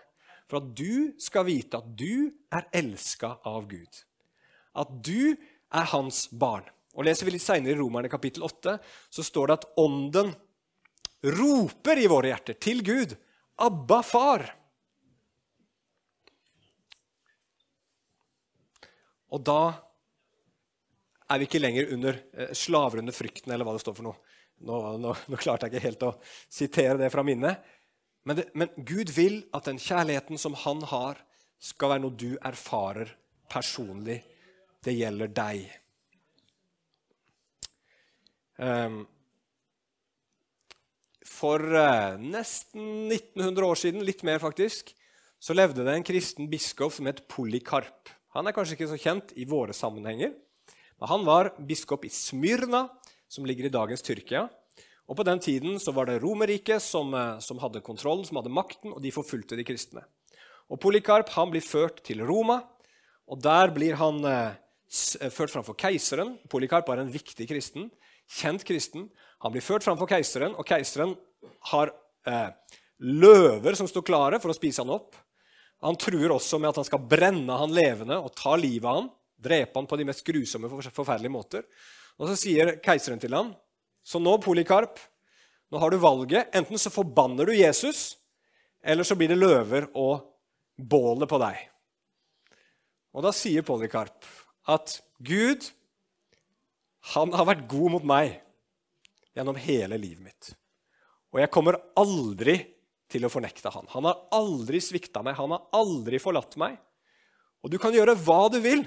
for 0.51 0.57
at 0.57 0.73
du 0.75 1.13
skal 1.17 1.45
vite 1.47 1.77
at 1.79 1.95
du 1.95 2.31
er 2.51 2.67
elska 2.73 3.37
av 3.47 3.67
Gud. 3.71 4.03
At 4.75 4.89
du 5.03 5.35
er 5.71 5.85
hans 5.93 6.27
barn. 6.27 6.65
Og 6.97 7.05
Leser 7.07 7.27
vi 7.27 7.35
litt 7.35 7.43
seinere 7.43 7.75
i 7.75 7.79
Romerne 7.79 8.11
kapittel 8.11 8.43
8, 8.43 8.77
så 9.09 9.23
står 9.23 9.47
det 9.47 9.59
at 9.59 9.69
Ånden 9.79 10.33
roper 11.37 12.01
i 12.01 12.09
våre 12.11 12.31
hjerter 12.31 12.57
til 12.59 12.81
Gud. 12.83 13.15
Abba, 13.61 14.01
far. 14.03 14.47
Og 19.31 19.43
da 19.47 19.61
er 21.31 21.39
vi 21.39 21.47
ikke 21.47 21.61
lenger 21.61 21.93
under 21.95 22.17
eh, 22.35 22.51
slaver 22.57 22.99
under 22.99 23.15
frykten, 23.15 23.53
eller 23.53 23.67
hva 23.67 23.77
det 23.77 23.83
står 23.83 23.95
for 23.95 24.09
noe. 24.09 24.39
Nå, 24.67 24.79
nå, 25.01 25.13
nå 25.31 25.39
klarte 25.41 25.67
jeg 25.67 25.75
ikke 25.75 25.87
helt 25.87 26.03
å 26.05 26.15
sitere 26.51 26.97
det 26.99 27.11
fra 27.13 27.23
minnet. 27.25 27.61
Men, 28.27 28.37
det, 28.37 28.49
men, 28.53 28.73
Gud 28.77 29.13
vil 29.15 29.39
at 29.55 29.69
den 29.69 29.79
kjærligheten 29.81 30.41
som 30.41 30.57
han 30.65 30.83
har, 30.91 31.21
skal 31.61 31.93
være 31.93 32.03
noe 32.03 32.17
du 32.17 32.35
erfarer 32.41 33.13
personlig. 33.49 34.19
Det 34.81 34.93
gjelder 34.97 35.29
deg. 35.33 35.80
Um, 38.61 39.07
for 41.25 41.63
uh, 41.73 42.13
nesten 42.21 43.09
1900 43.09 43.65
år 43.65 43.79
siden, 43.79 44.05
litt 44.05 44.21
mer 44.27 44.37
faktisk, 44.43 44.91
så 45.41 45.55
levde 45.57 45.81
det 45.81 45.95
en 45.97 46.05
kristen 46.05 46.49
biskop 46.51 46.93
som 46.93 47.09
het 47.09 47.23
Polykarp. 47.31 48.11
Han 48.37 48.45
er 48.45 48.53
kanskje 48.53 48.77
ikke 48.77 48.91
så 48.91 48.99
kjent 49.01 49.33
i 49.33 49.47
våre 49.49 49.73
sammenhenger, 49.73 50.35
men 51.01 51.09
han 51.09 51.25
var 51.25 51.55
biskop 51.65 52.05
i 52.05 52.11
Smyrna, 52.13 52.85
som 53.31 53.47
ligger 53.49 53.65
i 53.65 53.73
dagens 53.73 54.05
Tyrkia. 54.05 54.45
Og 55.09 55.17
På 55.17 55.25
den 55.27 55.41
tiden 55.43 55.79
så 55.81 55.91
var 55.91 56.05
det 56.07 56.21
Romerriket 56.21 56.83
som, 56.83 57.13
eh, 57.13 57.39
som, 57.39 57.57
hadde 57.59 57.81
kontrollen, 57.81 58.23
som 58.23 58.37
hadde 58.37 58.53
makten, 58.53 58.93
og 58.93 59.01
de 59.01 59.11
forfulgte 59.11 59.57
de 59.57 59.65
kristne. 59.65 60.05
Og 60.69 60.79
Polykarp 60.79 61.33
han 61.35 61.49
blir 61.51 61.65
ført 61.65 62.03
til 62.05 62.21
Roma, 62.23 62.61
og 63.27 63.41
der 63.41 63.73
blir 63.73 63.97
han 63.99 64.23
eh, 64.23 64.53
eh 65.19 65.29
ført 65.29 65.51
framfor 65.51 65.75
keiseren. 65.75 66.37
Polykarp 66.47 66.87
var 66.87 66.99
en 66.99 67.11
viktig 67.11 67.47
kristen, 67.49 67.89
kjent 68.31 68.63
kristen. 68.67 69.09
Han 69.43 69.53
blir 69.53 69.65
ført 69.65 69.85
framfor 69.85 70.09
keiseren, 70.09 70.55
og 70.55 70.67
keiseren 70.67 71.15
har 71.71 71.91
eh, 72.27 72.49
løver 73.01 73.77
som 73.77 73.89
står 73.89 74.05
klare 74.07 74.39
for 74.41 74.53
å 74.53 74.57
spise 74.57 74.83
han 74.83 74.93
opp. 74.93 75.17
Han 75.81 75.97
truer 75.97 76.31
også 76.33 76.59
med 76.61 76.69
at 76.69 76.81
han 76.81 76.87
skal 76.87 77.01
brenne 77.09 77.57
han 77.57 77.73
levende 77.73 78.19
og 78.21 78.35
ta 78.37 78.53
livet 78.59 78.85
av 78.85 78.99
han, 78.99 79.09
drepe 79.41 79.79
han 79.79 79.89
på 79.89 79.97
de 79.97 80.05
mest 80.05 80.23
grusomme 80.25 80.69
forferdelige 80.69 81.33
måter. 81.33 81.65
Og 82.21 82.29
Så 82.29 82.37
sier 82.43 82.75
keiseren 82.83 83.21
til 83.21 83.33
ham 83.33 83.55
så 84.05 84.19
nå, 84.21 84.37
Polikarp, 84.41 84.97
nå 85.69 85.79
har 85.81 85.93
du 85.93 85.99
valget. 86.01 86.49
Enten 86.57 86.79
så 86.81 86.89
forbanner 86.93 87.45
du 87.45 87.53
Jesus, 87.53 88.17
eller 88.81 89.05
så 89.05 89.15
blir 89.17 89.29
det 89.29 89.37
løver 89.37 89.87
og 89.93 90.25
bålet 90.75 91.29
på 91.29 91.37
deg. 91.41 91.59
Og 93.13 93.25
da 93.25 93.33
sier 93.35 93.65
Polikarp 93.67 94.25
at 94.71 94.97
Gud, 95.21 95.67
han 97.15 97.33
har 97.33 97.47
vært 97.49 97.67
god 97.69 97.95
mot 97.95 98.05
meg 98.05 98.37
gjennom 99.35 99.57
hele 99.57 99.97
livet 99.97 100.23
mitt. 100.23 100.51
Og 101.31 101.41
jeg 101.41 101.51
kommer 101.53 101.79
aldri 101.97 102.57
til 103.11 103.25
å 103.25 103.31
fornekte 103.31 103.71
han. 103.73 103.87
Han 103.95 104.07
har 104.07 104.25
aldri 104.35 104.81
svikta 104.83 105.23
meg, 105.23 105.35
han 105.39 105.53
har 105.55 105.67
aldri 105.75 106.19
forlatt 106.21 106.57
meg. 106.61 106.77
Og 107.61 107.71
du 107.71 107.77
kan 107.81 107.93
gjøre 107.95 108.17
hva 108.19 108.45
du 108.51 108.59
vil. 108.63 108.83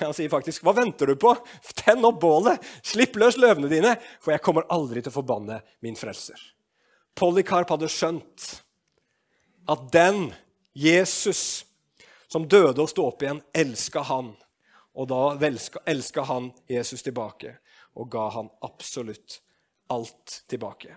Han 0.00 0.14
sier 0.14 0.28
faktisk, 0.28 0.62
'Hva 0.62 0.74
venter 0.74 1.06
du 1.06 1.14
på? 1.14 1.30
Tenn 1.78 2.04
opp 2.04 2.20
bålet! 2.20 2.58
Slipp 2.82 3.14
løs 3.14 3.36
løvene 3.38 3.70
dine, 3.70 3.94
for 4.20 4.32
jeg 4.32 4.42
kommer 4.42 4.66
aldri 4.68 5.00
til 5.00 5.12
å 5.12 5.18
forbanne 5.22 5.62
min 5.82 5.94
frelser.' 5.94 6.50
Polycarp 7.14 7.70
hadde 7.70 7.86
skjønt 7.86 8.64
at 9.70 9.92
den 9.92 10.34
Jesus 10.74 11.64
som 12.26 12.48
døde 12.48 12.82
og 12.82 12.90
sto 12.90 13.06
opp 13.06 13.22
igjen, 13.22 13.38
elska 13.54 14.02
han. 14.02 14.32
Og 14.94 15.08
da 15.10 15.22
elska 15.90 16.22
han 16.28 16.52
Jesus 16.70 17.02
tilbake 17.02 17.56
og 17.94 18.10
ga 18.10 18.28
han 18.34 18.50
absolutt 18.66 19.40
alt 19.92 20.42
tilbake. 20.50 20.96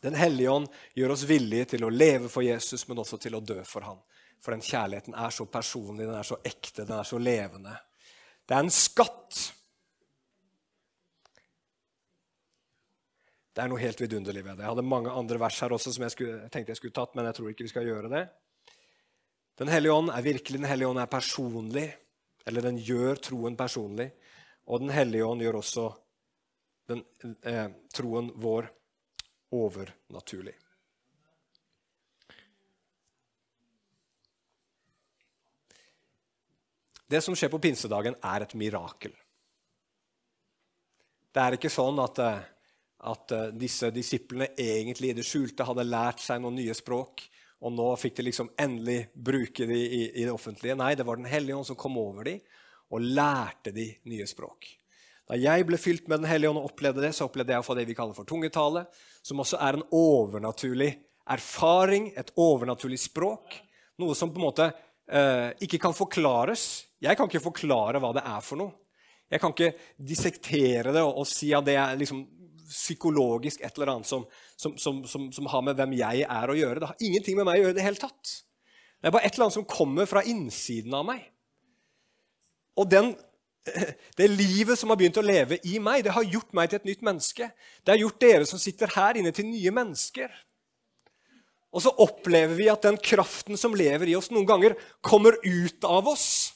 Den 0.00 0.14
hellige 0.14 0.50
ånd 0.50 0.68
gjør 0.94 1.14
oss 1.14 1.26
villige 1.26 1.72
til 1.74 1.84
å 1.84 1.90
leve 1.90 2.30
for 2.30 2.46
Jesus, 2.46 2.86
men 2.88 3.00
også 3.02 3.18
til 3.18 3.34
å 3.34 3.42
dø 3.42 3.58
for 3.66 3.86
ham. 3.86 3.98
For 4.42 4.54
den 4.54 4.62
kjærligheten 4.62 5.16
er 5.18 5.34
så 5.34 5.48
personlig, 5.50 6.06
den 6.06 6.18
er 6.18 6.26
så 6.26 6.38
ekte, 6.46 6.84
den 6.84 6.98
er 7.00 7.06
så 7.06 7.18
levende. 7.18 7.74
Det 8.46 8.54
er 8.54 8.62
en 8.62 8.74
skatt. 8.74 9.40
Det 13.54 13.64
er 13.64 13.72
noe 13.72 13.82
helt 13.82 13.98
vidunderlig 13.98 14.44
ved 14.44 14.54
det. 14.54 14.62
Jeg 14.62 14.70
hadde 14.70 14.86
mange 14.86 15.10
andre 15.10 15.40
vers 15.42 15.58
her 15.64 15.74
også 15.74 15.92
som 15.96 16.06
jeg, 16.06 16.14
skulle, 16.14 16.50
tenkte 16.54 16.76
jeg 16.76 16.78
skulle 16.78 16.94
tatt, 16.94 17.16
men 17.18 17.26
jeg 17.26 17.38
tror 17.38 17.50
ikke 17.50 17.66
vi 17.66 17.72
skal 17.74 17.90
gjøre 17.90 18.12
det. 18.12 18.22
Den 19.58 19.72
hellige 19.74 19.96
ånd 19.98 20.12
er 20.14 20.22
virkelig, 20.22 20.60
Den 20.62 20.70
hellige 20.70 20.92
ånd 20.92 21.02
er 21.02 21.10
personlig, 21.10 21.88
eller 22.48 22.64
den 22.64 22.78
gjør 22.80 23.20
troen 23.20 23.56
personlig. 23.56 24.08
Og 24.68 24.80
Den 24.80 24.92
hellige 24.92 25.26
ånd 25.26 25.44
gjør 25.44 25.60
også 25.60 25.84
den, 26.88 27.04
eh, 27.44 27.68
troen 27.92 28.32
vår 28.36 28.70
overnaturlig. 29.52 30.54
Det 37.08 37.22
som 37.24 37.36
skjer 37.36 37.48
på 37.48 37.60
pinsedagen, 37.60 38.16
er 38.22 38.44
et 38.44 38.54
mirakel. 38.54 39.14
Det 41.32 41.40
er 41.40 41.56
ikke 41.56 41.72
sånn 41.72 42.00
at, 42.04 42.18
eh, 42.18 42.42
at 43.08 43.32
eh, 43.32 43.50
disse 43.56 43.88
disiplene 43.94 44.50
egentlig 44.56 45.12
i 45.12 45.16
det 45.16 45.24
skjulte 45.24 45.64
hadde 45.64 45.88
lært 45.88 46.20
seg 46.20 46.42
noen 46.42 46.58
nye 46.60 46.76
språk, 46.76 47.24
og 47.58 47.74
nå 47.74 47.88
fikk 47.98 48.18
de 48.18 48.28
liksom 48.28 48.50
endelig 48.60 49.08
bruke 49.14 49.66
de 49.66 49.78
i, 49.78 50.02
i 50.20 50.24
det 50.24 50.32
offentlige. 50.32 50.76
Nei, 50.78 50.92
det 50.94 51.06
var 51.06 51.18
Den 51.18 51.30
hellige 51.30 51.56
ånd 51.58 51.66
som 51.66 51.78
kom 51.78 51.98
over 51.98 52.28
dem 52.28 52.42
og 52.88 53.04
lærte 53.04 53.72
de 53.74 53.90
nye 54.08 54.26
språk. 54.28 54.70
Da 55.28 55.36
jeg 55.36 55.66
ble 55.68 55.76
fylt 55.80 56.06
med 56.08 56.22
Den 56.22 56.30
hellige 56.30 56.52
ånd 56.52 56.60
og 56.62 56.70
opplevde 56.70 57.02
det, 57.04 57.12
så 57.16 57.26
opplevde 57.28 57.52
jeg 57.52 57.60
å 57.60 57.66
få 57.66 57.76
det 57.76 57.84
vi 57.88 57.96
kaller 57.98 58.16
for 58.16 58.28
tungetale, 58.28 58.86
som 59.22 59.42
også 59.42 59.58
er 59.60 59.76
en 59.76 59.86
overnaturlig 59.92 60.92
erfaring, 61.28 62.12
et 62.16 62.32
overnaturlig 62.40 63.00
språk. 63.02 63.58
Noe 64.00 64.16
som 64.16 64.32
på 64.32 64.40
en 64.40 64.46
måte 64.46 64.70
eh, 64.70 65.50
ikke 65.66 65.82
kan 65.82 65.96
forklares. 65.96 66.86
Jeg 67.02 67.18
kan 67.18 67.28
ikke 67.28 67.44
forklare 67.44 68.00
hva 68.00 68.14
det 68.16 68.24
er 68.24 68.44
for 68.46 68.62
noe. 68.62 68.72
Jeg 69.28 69.42
kan 69.42 69.52
ikke 69.52 69.74
dissektere 70.00 70.94
det 70.94 71.02
og, 71.04 71.18
og 71.20 71.28
si 71.28 71.50
at 71.52 71.66
det 71.66 71.76
er 71.76 71.98
liksom 72.00 72.22
psykologisk 72.68 73.62
et 73.64 73.78
eller 73.78 73.94
annet 73.94 74.08
som, 74.08 74.26
som, 74.56 74.76
som, 74.78 75.00
som, 75.32 75.48
har 75.52 75.64
med 75.64 75.78
hvem 75.78 75.96
jeg 75.98 76.26
er 76.26 76.50
å 76.50 76.56
gjøre. 76.58 76.82
Det 76.82 76.90
har 76.90 77.06
ingenting 77.08 77.38
med 77.38 77.48
meg 77.48 77.60
å 77.60 77.64
gjøre 77.64 77.76
i 77.76 77.78
det 77.78 77.86
hele 77.86 78.02
tatt. 78.02 78.34
Det 78.98 79.08
er 79.08 79.14
bare 79.14 79.28
et 79.28 79.34
eller 79.34 79.48
annet 79.48 79.58
som 79.60 79.68
kommer 79.68 80.10
fra 80.10 80.24
innsiden 80.26 80.94
av 80.98 81.06
meg. 81.08 81.24
Og 82.78 82.90
den 82.90 83.14
det 84.18 84.28
livet 84.32 84.78
som 84.80 84.92
har 84.92 84.98
begynt 85.00 85.18
å 85.20 85.24
leve 85.24 85.58
i 85.68 85.78
meg, 85.82 86.02
det 86.06 86.14
har 86.16 86.24
gjort 86.24 86.54
meg 86.56 86.70
til 86.70 86.80
et 86.80 86.86
nytt 86.88 87.02
menneske. 87.04 87.50
Det 87.84 87.92
har 87.92 88.00
gjort 88.00 88.20
dere 88.22 88.46
som 88.48 88.60
sitter 88.60 88.92
her 88.94 89.18
inne, 89.20 89.32
til 89.34 89.48
nye 89.48 89.72
mennesker. 89.74 90.32
Og 91.68 91.84
så 91.84 91.92
opplever 92.00 92.56
vi 92.56 92.70
at 92.72 92.86
den 92.86 92.96
kraften 92.96 93.58
som 93.60 93.76
lever 93.76 94.08
i 94.08 94.16
oss, 94.16 94.30
noen 94.32 94.48
ganger 94.48 94.76
kommer 95.04 95.36
ut 95.44 95.84
av 95.84 96.08
oss. 96.08 96.54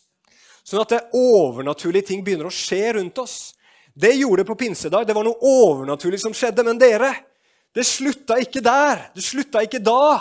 Sånn 0.64 0.81
at 0.81 0.94
det 0.94 1.03
overnaturlige 1.18 2.09
ting 2.12 2.22
begynner 2.25 2.48
å 2.48 2.55
skje 2.55 2.94
rundt 2.96 3.18
oss. 3.20 3.53
Det 3.94 4.12
gjorde 4.16 4.42
det 4.42 4.48
på 4.48 4.57
pinsedag. 4.57 5.07
Det 5.07 5.14
var 5.16 5.26
noe 5.26 5.40
overnaturlig 5.40 6.20
som 6.22 6.35
skjedde. 6.37 6.64
Men 6.64 6.81
dere, 6.81 7.12
det 7.76 7.85
slutta 7.88 8.38
ikke 8.40 8.62
der. 8.64 9.09
Det 9.16 9.24
slutta 9.24 9.62
ikke 9.64 9.83
da. 9.85 10.18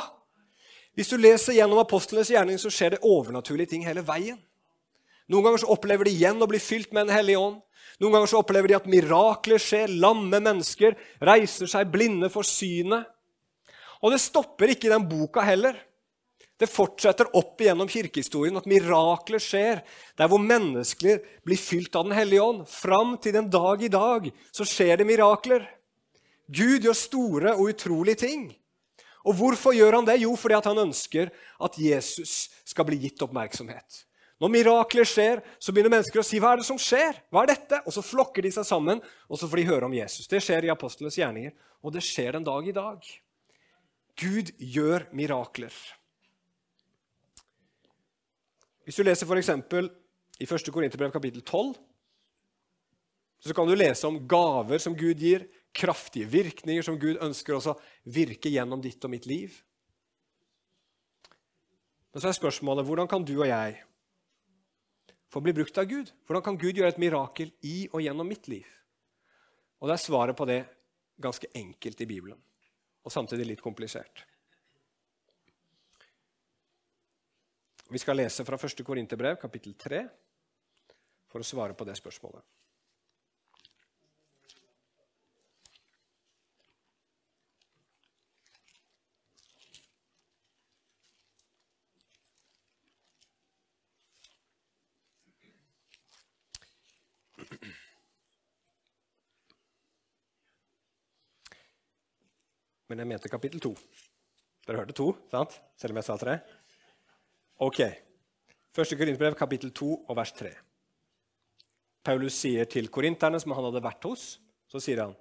Hvis 0.97 1.11
du 1.11 1.17
leser 1.19 1.55
gjennom 1.55 1.79
apostlenes 1.79 2.31
gjerning, 2.31 2.59
så 2.59 2.71
skjer 2.71 2.95
det 2.95 3.03
overnaturlige 3.07 3.73
ting 3.73 3.85
hele 3.87 4.03
veien. 4.03 4.39
Noen 5.31 5.45
ganger 5.47 5.63
så 5.63 5.71
opplever 5.71 6.07
de 6.07 6.15
igjen 6.15 6.41
å 6.43 6.49
bli 6.49 6.59
fylt 6.59 6.91
med 6.91 7.07
Den 7.07 7.15
hellige 7.15 7.39
ånd. 7.39 7.61
Noen 8.01 8.17
ganger 8.17 8.31
så 8.31 8.41
opplever 8.41 8.71
de 8.71 8.75
at 8.75 8.89
mirakler 8.89 9.61
skjer, 9.61 9.93
lamme 10.01 10.41
mennesker 10.41 10.97
reiser 11.23 11.69
seg, 11.69 11.91
blinde 11.93 12.31
for 12.33 12.47
synet. 12.47 13.07
Og 14.01 14.11
det 14.11 14.19
stopper 14.23 14.73
ikke 14.73 14.89
i 14.89 14.93
den 14.95 15.05
boka 15.07 15.43
heller. 15.45 15.77
Det 16.61 16.69
fortsetter 16.69 17.31
opp 17.37 17.61
igjennom 17.63 17.89
kirkehistorien 17.89 18.59
at 18.59 18.67
mirakler 18.69 19.41
skjer 19.41 19.79
der 20.19 20.29
hvor 20.29 20.41
mennesker 20.43 21.23
blir 21.41 21.57
fylt 21.57 21.95
av 21.97 22.05
Den 22.05 22.13
hellige 22.13 22.43
ånd. 22.45 22.67
Fram 22.69 23.15
til 23.17 23.33
den 23.33 23.47
dag 23.49 23.81
i 23.81 23.89
dag 23.89 24.27
så 24.53 24.67
skjer 24.69 25.01
det 25.01 25.07
mirakler. 25.09 25.65
Gud 26.51 26.85
gjør 26.85 26.97
store 26.97 27.55
og 27.55 27.71
utrolige 27.71 28.21
ting. 28.27 28.43
Og 29.25 29.37
hvorfor 29.39 29.73
gjør 29.73 29.97
han 29.97 30.05
det? 30.05 30.19
Jo, 30.21 30.35
fordi 30.37 30.59
han 30.61 30.83
ønsker 30.85 31.31
at 31.61 31.77
Jesus 31.81 32.51
skal 32.65 32.85
bli 32.85 32.99
gitt 33.07 33.21
oppmerksomhet. 33.25 34.03
Når 34.41 34.53
mirakler 34.53 35.05
skjer, 35.05 35.41
så 35.61 35.73
begynner 35.73 35.93
mennesker 35.93 36.21
å 36.21 36.25
si 36.25 36.39
'Hva 36.39 36.53
er 36.53 36.57
det 36.57 36.65
som 36.65 36.77
skjer?' 36.77 37.21
Hva 37.29 37.43
er 37.43 37.53
dette? 37.53 37.81
Og 37.85 37.93
så 37.93 38.01
flokker 38.01 38.41
de 38.41 38.51
seg 38.51 38.65
sammen, 38.65 39.01
og 39.29 39.37
så 39.37 39.47
får 39.47 39.57
de 39.57 39.69
høre 39.69 39.85
om 39.85 39.93
Jesus. 39.93 40.27
Det 40.27 40.41
skjer 40.41 40.65
i 40.65 40.73
apostlenes 40.73 41.17
gjerninger, 41.17 41.53
og 41.83 41.93
det 41.93 42.01
skjer 42.01 42.33
den 42.33 42.43
dag 42.43 42.67
i 42.67 42.71
dag. 42.71 43.01
Gud 44.17 44.51
gjør 44.57 45.05
mirakler. 45.13 45.73
Hvis 48.85 48.97
du 48.97 49.05
leser 49.05 49.29
f.eks. 49.29 49.51
i 50.41 50.47
1. 50.47 50.71
Korinterbrev 50.73 51.13
kapittel 51.13 51.43
12, 51.43 51.75
så 53.41 53.55
kan 53.57 53.69
du 53.69 53.75
lese 53.75 54.05
om 54.07 54.19
gaver 54.29 54.81
som 54.81 54.95
Gud 54.97 55.21
gir, 55.21 55.47
kraftige 55.71 56.27
virkninger 56.27 56.83
som 56.83 56.97
Gud 56.99 57.21
ønsker 57.23 57.55
å 57.55 57.75
virke 58.03 58.51
gjennom 58.51 58.81
ditt 58.83 59.01
og 59.07 59.13
mitt 59.13 59.25
liv. 59.29 59.53
Men 62.11 62.21
så 62.21 62.27
er 62.27 62.35
spørsmålet 62.35 62.85
hvordan 62.85 63.07
kan 63.09 63.23
du 63.23 63.37
og 63.37 63.47
jeg 63.47 63.77
få 65.31 65.39
bli 65.39 65.53
brukt 65.55 65.77
av 65.79 65.87
Gud. 65.87 66.11
Hvordan 66.27 66.43
kan 66.43 66.59
Gud 66.59 66.75
gjøre 66.75 66.91
et 66.91 66.99
mirakel 67.01 67.53
i 67.63 67.85
og 67.93 68.03
gjennom 68.03 68.27
mitt 68.27 68.49
liv? 68.51 68.67
Og 69.79 69.87
det 69.87 69.95
er 69.95 70.03
svaret 70.03 70.37
på 70.37 70.45
det 70.49 70.59
ganske 71.21 71.47
enkelt 71.55 72.03
i 72.03 72.09
Bibelen, 72.09 72.37
og 73.05 73.13
samtidig 73.13 73.47
litt 73.47 73.63
komplisert. 73.63 74.25
Vi 77.91 77.99
skal 77.99 78.15
lese 78.15 78.45
fra 78.47 78.55
1. 78.55 78.85
Korinterbrev, 78.87 79.35
kapittel 79.35 79.73
3, 79.75 79.97
for 81.27 81.43
å 81.43 81.47
svare 81.47 81.75
på 81.75 81.83
det 81.83 81.97
spørsmålet. 81.99 82.39
Men 102.87 103.03
jeg 103.03 103.11
mente 103.11 103.35
kapittel 103.35 103.59
to. 103.59 103.75
Dere 104.63 104.85
hørte 104.85 104.95
to, 104.95 105.11
sant? 105.27 105.59
selv 105.75 105.91
om 105.91 105.99
jeg 105.99 106.07
sa 106.07 106.15
tre? 106.21 106.39
Ok. 107.61 107.77
Første 108.73 108.95
Korinterbrev, 108.97 109.35
kapittel 109.37 109.69
2 109.69 109.87
og 110.09 110.15
vers 110.17 110.31
3. 110.33 110.49
Paulus 112.01 112.39
sier 112.41 112.65
til 112.65 112.87
korinterne, 112.89 113.37
som 113.37 113.53
han 113.53 113.67
hadde 113.67 113.83
vært 113.85 114.07
hos, 114.09 114.23
så 114.65 114.81
sier 114.81 115.03
han, 115.03 115.13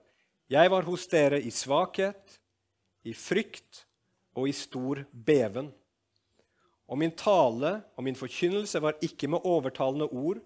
'Jeg 0.48 0.70
var 0.70 0.88
hos 0.88 1.07
dere 1.07 1.37
i 1.37 1.50
svakhet, 1.50 2.40
i 3.05 3.12
frykt 3.12 3.85
og 4.35 4.48
i 4.48 4.53
stor 4.53 5.05
beven.' 5.12 5.70
Og 6.88 6.98
min 6.98 7.12
tale 7.12 7.85
og 7.94 8.05
min 8.05 8.16
forkynnelse 8.16 8.81
var 8.81 8.96
ikke 9.03 9.29
med 9.29 9.44
overtalende 9.44 10.09
ord 10.09 10.40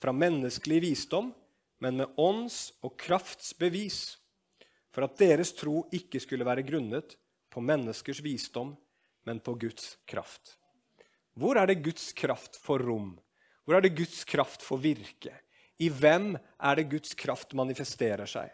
fra 0.00 0.12
menneskelig 0.12 0.80
visdom, 0.80 1.34
men 1.78 1.96
med 1.96 2.08
ånds 2.16 2.72
og 2.82 2.96
krafts 2.96 3.52
bevis 3.52 4.16
for 4.90 5.04
at 5.04 5.18
deres 5.18 5.52
tro 5.52 5.88
ikke 5.92 6.20
skulle 6.20 6.46
være 6.46 6.64
grunnet 6.64 7.16
på 7.50 7.60
menneskers 7.60 8.24
visdom, 8.24 8.76
men 9.24 9.40
på 9.40 9.54
Guds 9.54 9.98
kraft. 10.06 10.63
Hvor 11.34 11.58
er 11.58 11.66
det 11.70 11.82
Guds 11.82 12.12
kraft 12.16 12.56
for 12.62 12.82
rom? 12.82 13.14
Hvor 13.64 13.78
er 13.78 13.84
det 13.84 13.96
Guds 13.96 14.22
kraft 14.28 14.62
for 14.62 14.78
virke? 14.82 15.32
I 15.82 15.88
hvem 15.90 16.34
er 16.36 16.78
det 16.78 16.90
Guds 16.92 17.14
kraft 17.18 17.54
manifesterer 17.58 18.28
seg? 18.30 18.52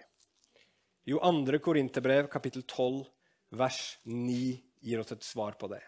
Jo, 1.05 1.19
2. 1.21 1.59
Korinterbrev, 1.65 2.29
kapittel 2.33 2.63
12, 2.63 3.05
vers 3.57 3.81
9, 4.05 4.61
gir 4.81 5.01
oss 5.03 5.13
et 5.13 5.27
svar 5.27 5.59
på 5.61 5.69
det. 5.73 5.83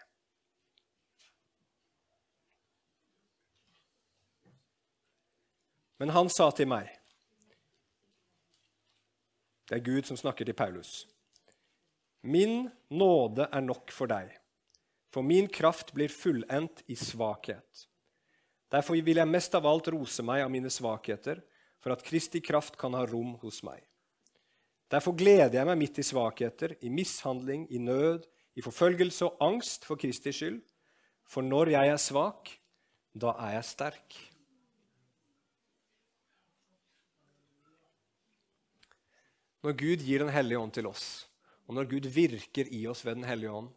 Men 6.01 6.11
han 6.11 6.29
sa 6.33 6.49
til 6.51 6.67
meg 6.67 6.91
det 9.71 9.77
er 9.77 9.85
Gud 9.85 10.05
som 10.05 10.17
snakker 10.19 10.45
til 10.45 10.53
Paulus. 10.53 11.05
Min 12.21 12.67
nåde 12.91 13.47
er 13.47 13.63
nok 13.63 13.93
for 13.95 14.11
deg, 14.11 14.27
for 15.13 15.21
min 15.21 15.47
kraft 15.47 15.93
blir 15.93 16.09
fullendt 16.09 16.81
i 16.89 16.95
svakhet. 16.97 17.85
Derfor 18.73 18.97
vil 19.05 19.19
jeg 19.21 19.29
mest 19.29 19.53
av 19.53 19.67
alt 19.69 19.91
rose 19.93 20.25
meg 20.25 20.41
av 20.41 20.49
mine 20.49 20.71
svakheter, 20.73 21.43
for 21.83 21.93
at 21.93 22.01
Kristi 22.05 22.41
kraft 22.41 22.79
kan 22.79 22.95
ha 22.97 23.03
rom 23.05 23.35
hos 23.43 23.61
meg. 23.65 23.83
Derfor 24.89 25.13
gleder 25.17 25.59
jeg 25.59 25.69
meg 25.69 25.77
midt 25.77 25.99
i 26.01 26.05
svakheter, 26.05 26.73
i 26.81 26.89
mishandling, 26.89 27.67
i 27.69 27.81
nød, 27.81 28.25
i 28.57 28.65
forfølgelse 28.65 29.27
og 29.27 29.41
angst 29.45 29.85
for 29.85 30.01
Kristi 30.01 30.33
skyld. 30.33 30.61
For 31.29 31.45
når 31.45 31.73
jeg 31.75 31.93
er 31.93 32.01
svak, 32.01 32.49
da 33.13 33.35
er 33.45 33.57
jeg 33.59 33.69
sterk. 33.69 34.17
Når 39.63 39.77
Gud 39.79 40.01
gir 40.03 40.25
Den 40.25 40.33
hellige 40.33 40.59
ånd 40.59 40.73
til 40.75 40.89
oss, 40.89 41.29
og 41.69 41.77
når 41.77 41.87
Gud 41.93 42.09
virker 42.11 42.67
i 42.67 42.85
oss 42.89 43.05
ved 43.05 43.15
Den 43.15 43.29
hellige 43.29 43.53
ånd, 43.53 43.69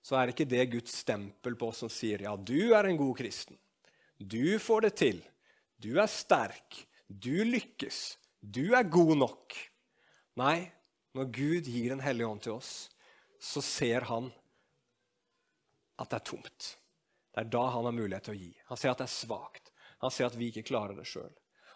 så 0.00 0.16
er 0.16 0.32
ikke 0.32 0.48
det 0.48 0.70
Guds 0.72 0.94
stempel 1.02 1.56
på 1.58 1.70
oss 1.70 1.82
som 1.84 1.92
sier 1.92 2.24
ja, 2.24 2.32
du 2.36 2.72
er 2.76 2.88
en 2.88 2.98
god 3.00 3.16
kristen. 3.18 3.58
Du 4.16 4.58
får 4.60 4.86
det 4.86 4.94
til. 5.00 5.20
Du 5.80 5.94
er 6.00 6.08
sterk. 6.10 6.82
Du 7.08 7.42
lykkes. 7.44 8.18
Du 8.40 8.74
er 8.76 8.88
god 8.88 9.16
nok. 9.20 9.56
Nei, 10.40 10.70
når 11.16 11.32
Gud 11.34 11.68
gir 11.68 11.90
Den 11.90 12.04
hellige 12.04 12.28
ånd 12.28 12.42
til 12.44 12.56
oss, 12.56 12.90
så 13.40 13.62
ser 13.64 14.06
han 14.08 14.30
at 16.00 16.10
det 16.12 16.20
er 16.20 16.28
tomt. 16.32 16.68
Det 17.30 17.42
er 17.44 17.50
da 17.52 17.64
han 17.74 17.86
har 17.88 17.96
mulighet 17.96 18.28
til 18.28 18.36
å 18.36 18.40
gi. 18.40 18.52
Han 18.68 18.80
ser 18.80 18.92
at 18.92 19.00
det 19.02 19.08
er 19.08 19.14
svakt. 19.14 19.72
Han 20.00 20.12
ser 20.12 20.28
at 20.28 20.36
vi 20.38 20.48
ikke 20.50 20.68
klarer 20.70 20.96
det 20.96 21.08
sjøl. 21.08 21.32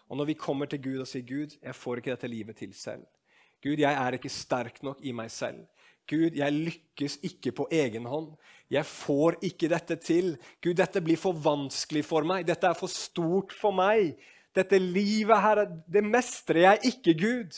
Og 0.09 0.17
når 0.19 0.29
vi 0.29 0.37
kommer 0.37 0.69
til 0.69 0.81
Gud 0.81 1.01
og 1.01 1.09
sier, 1.09 1.25
'Gud, 1.25 1.57
jeg 1.61 1.75
får 1.75 2.01
ikke 2.01 2.13
dette 2.13 2.29
livet 2.29 2.57
til 2.57 2.73
selv', 2.73 3.05
Gud, 3.63 3.79
jeg 3.79 3.93
er 3.93 4.13
ikke 4.13 4.29
sterk 4.29 4.83
nok 4.83 4.99
i 5.01 5.11
meg 5.15 5.31
selv. 5.33 5.65
Gud, 6.09 6.37
jeg 6.37 6.53
lykkes 6.53 7.17
ikke 7.25 7.53
på 7.55 7.67
egen 7.73 8.05
hånd. 8.09 8.33
Jeg 8.69 8.85
får 8.85 9.39
ikke 9.45 9.69
dette 9.71 9.97
til. 10.01 10.33
Gud, 10.61 10.75
dette 10.77 11.01
blir 11.05 11.19
for 11.21 11.37
vanskelig 11.37 12.05
for 12.05 12.25
meg. 12.27 12.45
Dette 12.47 12.69
er 12.69 12.77
for 12.77 12.91
stort 12.91 13.53
for 13.55 13.75
meg. 13.75 14.15
Dette 14.55 14.79
livet 14.79 15.41
her, 15.43 15.63
det 15.91 16.03
mestrer 16.05 16.61
jeg 16.63 16.93
ikke, 16.93 17.15
Gud. 17.19 17.57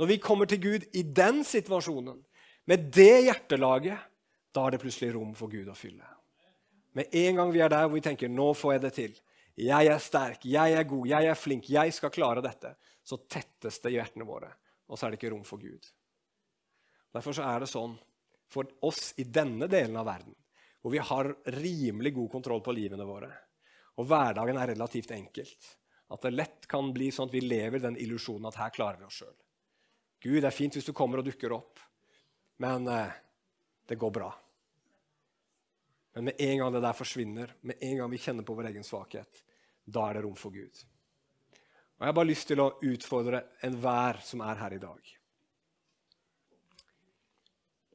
Når 0.00 0.08
vi 0.08 0.20
kommer 0.22 0.48
til 0.48 0.62
Gud 0.62 0.86
i 0.96 1.02
den 1.04 1.42
situasjonen, 1.44 2.22
med 2.64 2.86
det 2.94 3.26
hjertelaget, 3.26 3.98
da 4.54 4.64
er 4.64 4.74
det 4.74 4.80
plutselig 4.82 5.12
rom 5.14 5.34
for 5.36 5.52
Gud 5.52 5.68
å 5.68 5.76
fylle. 5.76 6.06
Med 6.96 7.12
en 7.14 7.36
gang 7.38 7.52
vi 7.54 7.60
er 7.62 7.70
der 7.70 7.86
hvor 7.86 7.98
vi 7.98 8.06
tenker 8.06 8.28
'nå 8.28 8.52
får 8.54 8.72
jeg 8.72 8.82
det 8.82 8.92
til', 8.94 9.20
jeg 9.60 9.86
er 9.86 9.98
sterk, 9.98 10.44
jeg 10.44 10.72
er 10.72 10.84
god, 10.84 11.06
jeg 11.06 11.26
er 11.26 11.34
flink, 11.34 11.70
jeg 11.70 11.92
skal 11.92 12.10
klare 12.10 12.42
dette, 12.42 12.74
så 13.04 13.18
tettes 13.28 13.78
det 13.80 13.92
i 13.92 13.98
hjertene 13.98 14.24
våre. 14.24 14.48
Og 14.88 14.98
så 14.98 15.06
er 15.06 15.10
det 15.10 15.20
ikke 15.20 15.34
rom 15.34 15.44
for 15.44 15.58
Gud. 15.58 15.84
Derfor 17.14 17.42
er 17.42 17.62
det 17.62 17.70
sånn 17.70 17.96
for 18.50 18.66
oss 18.86 19.12
i 19.18 19.26
denne 19.26 19.68
delen 19.70 19.96
av 19.98 20.08
verden, 20.08 20.34
hvor 20.80 20.94
vi 20.94 21.02
har 21.02 21.30
rimelig 21.60 22.14
god 22.16 22.30
kontroll 22.32 22.62
på 22.64 22.74
livene 22.74 23.06
våre, 23.06 23.30
og 23.98 24.08
hverdagen 24.08 24.58
er 24.58 24.72
relativt 24.72 25.12
enkelt, 25.14 25.70
at 26.10 26.26
det 26.26 26.34
lett 26.34 26.66
kan 26.70 26.90
bli 26.94 27.10
sånn 27.14 27.28
at 27.30 27.36
vi 27.36 27.44
lever 27.44 27.82
den 27.82 27.98
illusjonen 28.00 28.48
at 28.50 28.58
her 28.58 28.72
klarer 28.74 28.98
vi 28.98 29.06
oss 29.06 29.20
sjøl. 29.22 29.36
Gud, 30.20 30.40
det 30.40 30.48
er 30.50 30.56
fint 30.56 30.76
hvis 30.76 30.88
du 30.88 30.94
kommer 30.96 31.20
og 31.20 31.28
dukker 31.28 31.54
opp, 31.54 31.80
men 32.60 32.88
eh, 32.90 33.12
det 33.88 33.98
går 34.00 34.12
bra. 34.12 34.30
Men 36.14 36.26
med 36.26 36.42
en 36.42 36.58
gang 36.58 36.74
det 36.74 36.82
der 36.82 36.96
forsvinner, 36.98 37.54
med 37.60 37.78
en 37.86 37.96
gang 38.00 38.10
vi 38.10 38.18
kjenner 38.20 38.46
på 38.46 38.56
vår 38.58 38.72
egen 38.72 38.84
svakhet, 38.84 39.44
da 39.86 40.08
er 40.08 40.18
det 40.18 40.24
rom 40.26 40.36
for 40.38 40.52
Gud. 40.54 40.82
Og 42.00 42.04
Jeg 42.04 42.10
har 42.10 42.16
bare 42.16 42.30
lyst 42.30 42.48
til 42.50 42.62
å 42.62 42.72
utfordre 42.90 43.44
enhver 43.66 44.20
som 44.24 44.42
er 44.44 44.60
her 44.60 44.74
i 44.76 44.82
dag, 44.82 45.14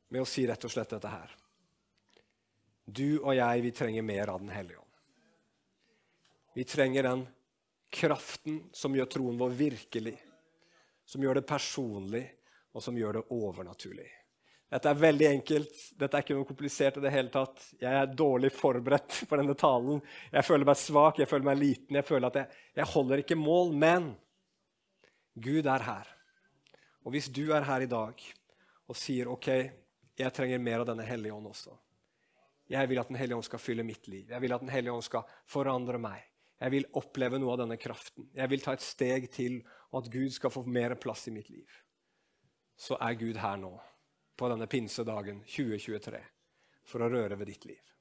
med 0.09 0.21
å 0.21 0.29
si 0.29 0.45
rett 0.47 0.65
og 0.65 0.71
slett 0.71 0.93
dette 0.95 1.11
her. 1.11 1.31
Du 2.85 3.17
og 3.23 3.33
jeg, 3.35 3.63
vi 3.65 3.73
trenger 3.73 4.05
mer 4.05 4.29
av 4.35 4.43
Den 4.43 4.53
hellige 4.53 4.77
ånd. 4.77 4.91
Vi 6.55 6.63
trenger 6.63 7.03
den 7.03 7.25
kraften 7.91 8.61
som 8.73 8.95
gjør 8.95 9.09
troen 9.11 9.39
vår 9.39 9.55
virkelig, 9.57 10.15
som 11.05 11.23
gjør 11.23 11.39
det 11.41 11.47
personlig, 11.49 12.23
og 12.75 12.83
som 12.83 12.97
gjør 12.97 13.19
det 13.19 13.25
overnaturlig. 13.31 14.07
Dette 14.71 14.89
er 14.91 14.99
veldig 14.99 15.27
enkelt. 15.29 15.75
Dette 15.95 16.17
er 16.17 16.25
ikke 16.25 16.35
noe 16.35 16.47
komplisert 16.47 16.97
i 16.99 17.03
det 17.03 17.11
hele 17.13 17.31
tatt. 17.31 17.61
Jeg 17.79 17.95
er 17.95 18.09
dårlig 18.11 18.49
forberedt 18.51 19.21
for 19.29 19.39
denne 19.39 19.55
talen. 19.55 20.01
Jeg 20.33 20.47
føler 20.47 20.67
meg 20.67 20.79
svak, 20.81 21.21
jeg 21.21 21.31
føler 21.31 21.47
meg 21.47 21.61
liten, 21.61 21.99
jeg 21.99 22.07
føler 22.07 22.27
at 22.27 22.39
jeg, 22.41 22.63
jeg 22.81 22.91
holder 22.91 23.23
ikke 23.23 23.37
mål. 23.39 23.71
Men 23.85 24.09
Gud 25.39 25.69
er 25.71 25.85
her. 25.85 26.11
Og 27.05 27.13
hvis 27.15 27.29
du 27.31 27.45
er 27.53 27.67
her 27.67 27.85
i 27.85 27.89
dag 27.91 28.25
og 28.89 28.97
sier 28.99 29.29
OK, 29.31 29.49
jeg 30.15 30.33
trenger 30.33 30.61
mer 30.63 30.83
av 30.83 30.89
denne 30.91 31.05
hellige 31.07 31.35
ånd 31.35 31.49
også. 31.49 31.75
Jeg 32.71 32.89
vil 32.89 32.99
at 32.99 33.09
Den 33.11 33.19
hellige 33.19 33.37
ånd 33.37 33.45
skal 33.45 33.61
fylle 33.61 33.83
mitt 33.85 34.07
liv. 34.07 34.29
Jeg 34.31 34.41
vil 34.41 34.53
at 34.55 34.63
Den 34.63 34.73
hellige 34.73 34.93
ånd 34.93 35.05
skal 35.05 35.27
forandre 35.45 35.99
meg. 36.01 36.23
Jeg 36.59 36.71
vil 36.71 36.87
oppleve 36.95 37.37
noe 37.39 37.53
av 37.53 37.59
denne 37.65 37.77
kraften. 37.77 38.29
Jeg 38.33 38.49
vil 38.49 38.63
ta 38.63 38.73
et 38.73 38.85
steg 38.85 39.27
til, 39.33 39.59
og 39.91 40.03
at 40.03 40.11
Gud 40.11 40.31
skal 40.33 40.53
få 40.53 40.63
mer 40.65 40.95
plass 40.95 41.27
i 41.27 41.33
mitt 41.35 41.49
liv. 41.51 41.67
Så 42.79 42.97
er 42.99 43.19
Gud 43.19 43.37
her 43.39 43.59
nå 43.59 43.73
på 44.35 44.49
denne 44.51 44.67
pinsedagen 44.71 45.43
2023 45.47 46.21
for 46.87 47.03
å 47.03 47.11
røre 47.11 47.37
ved 47.39 47.51
ditt 47.51 47.67
liv. 47.69 47.94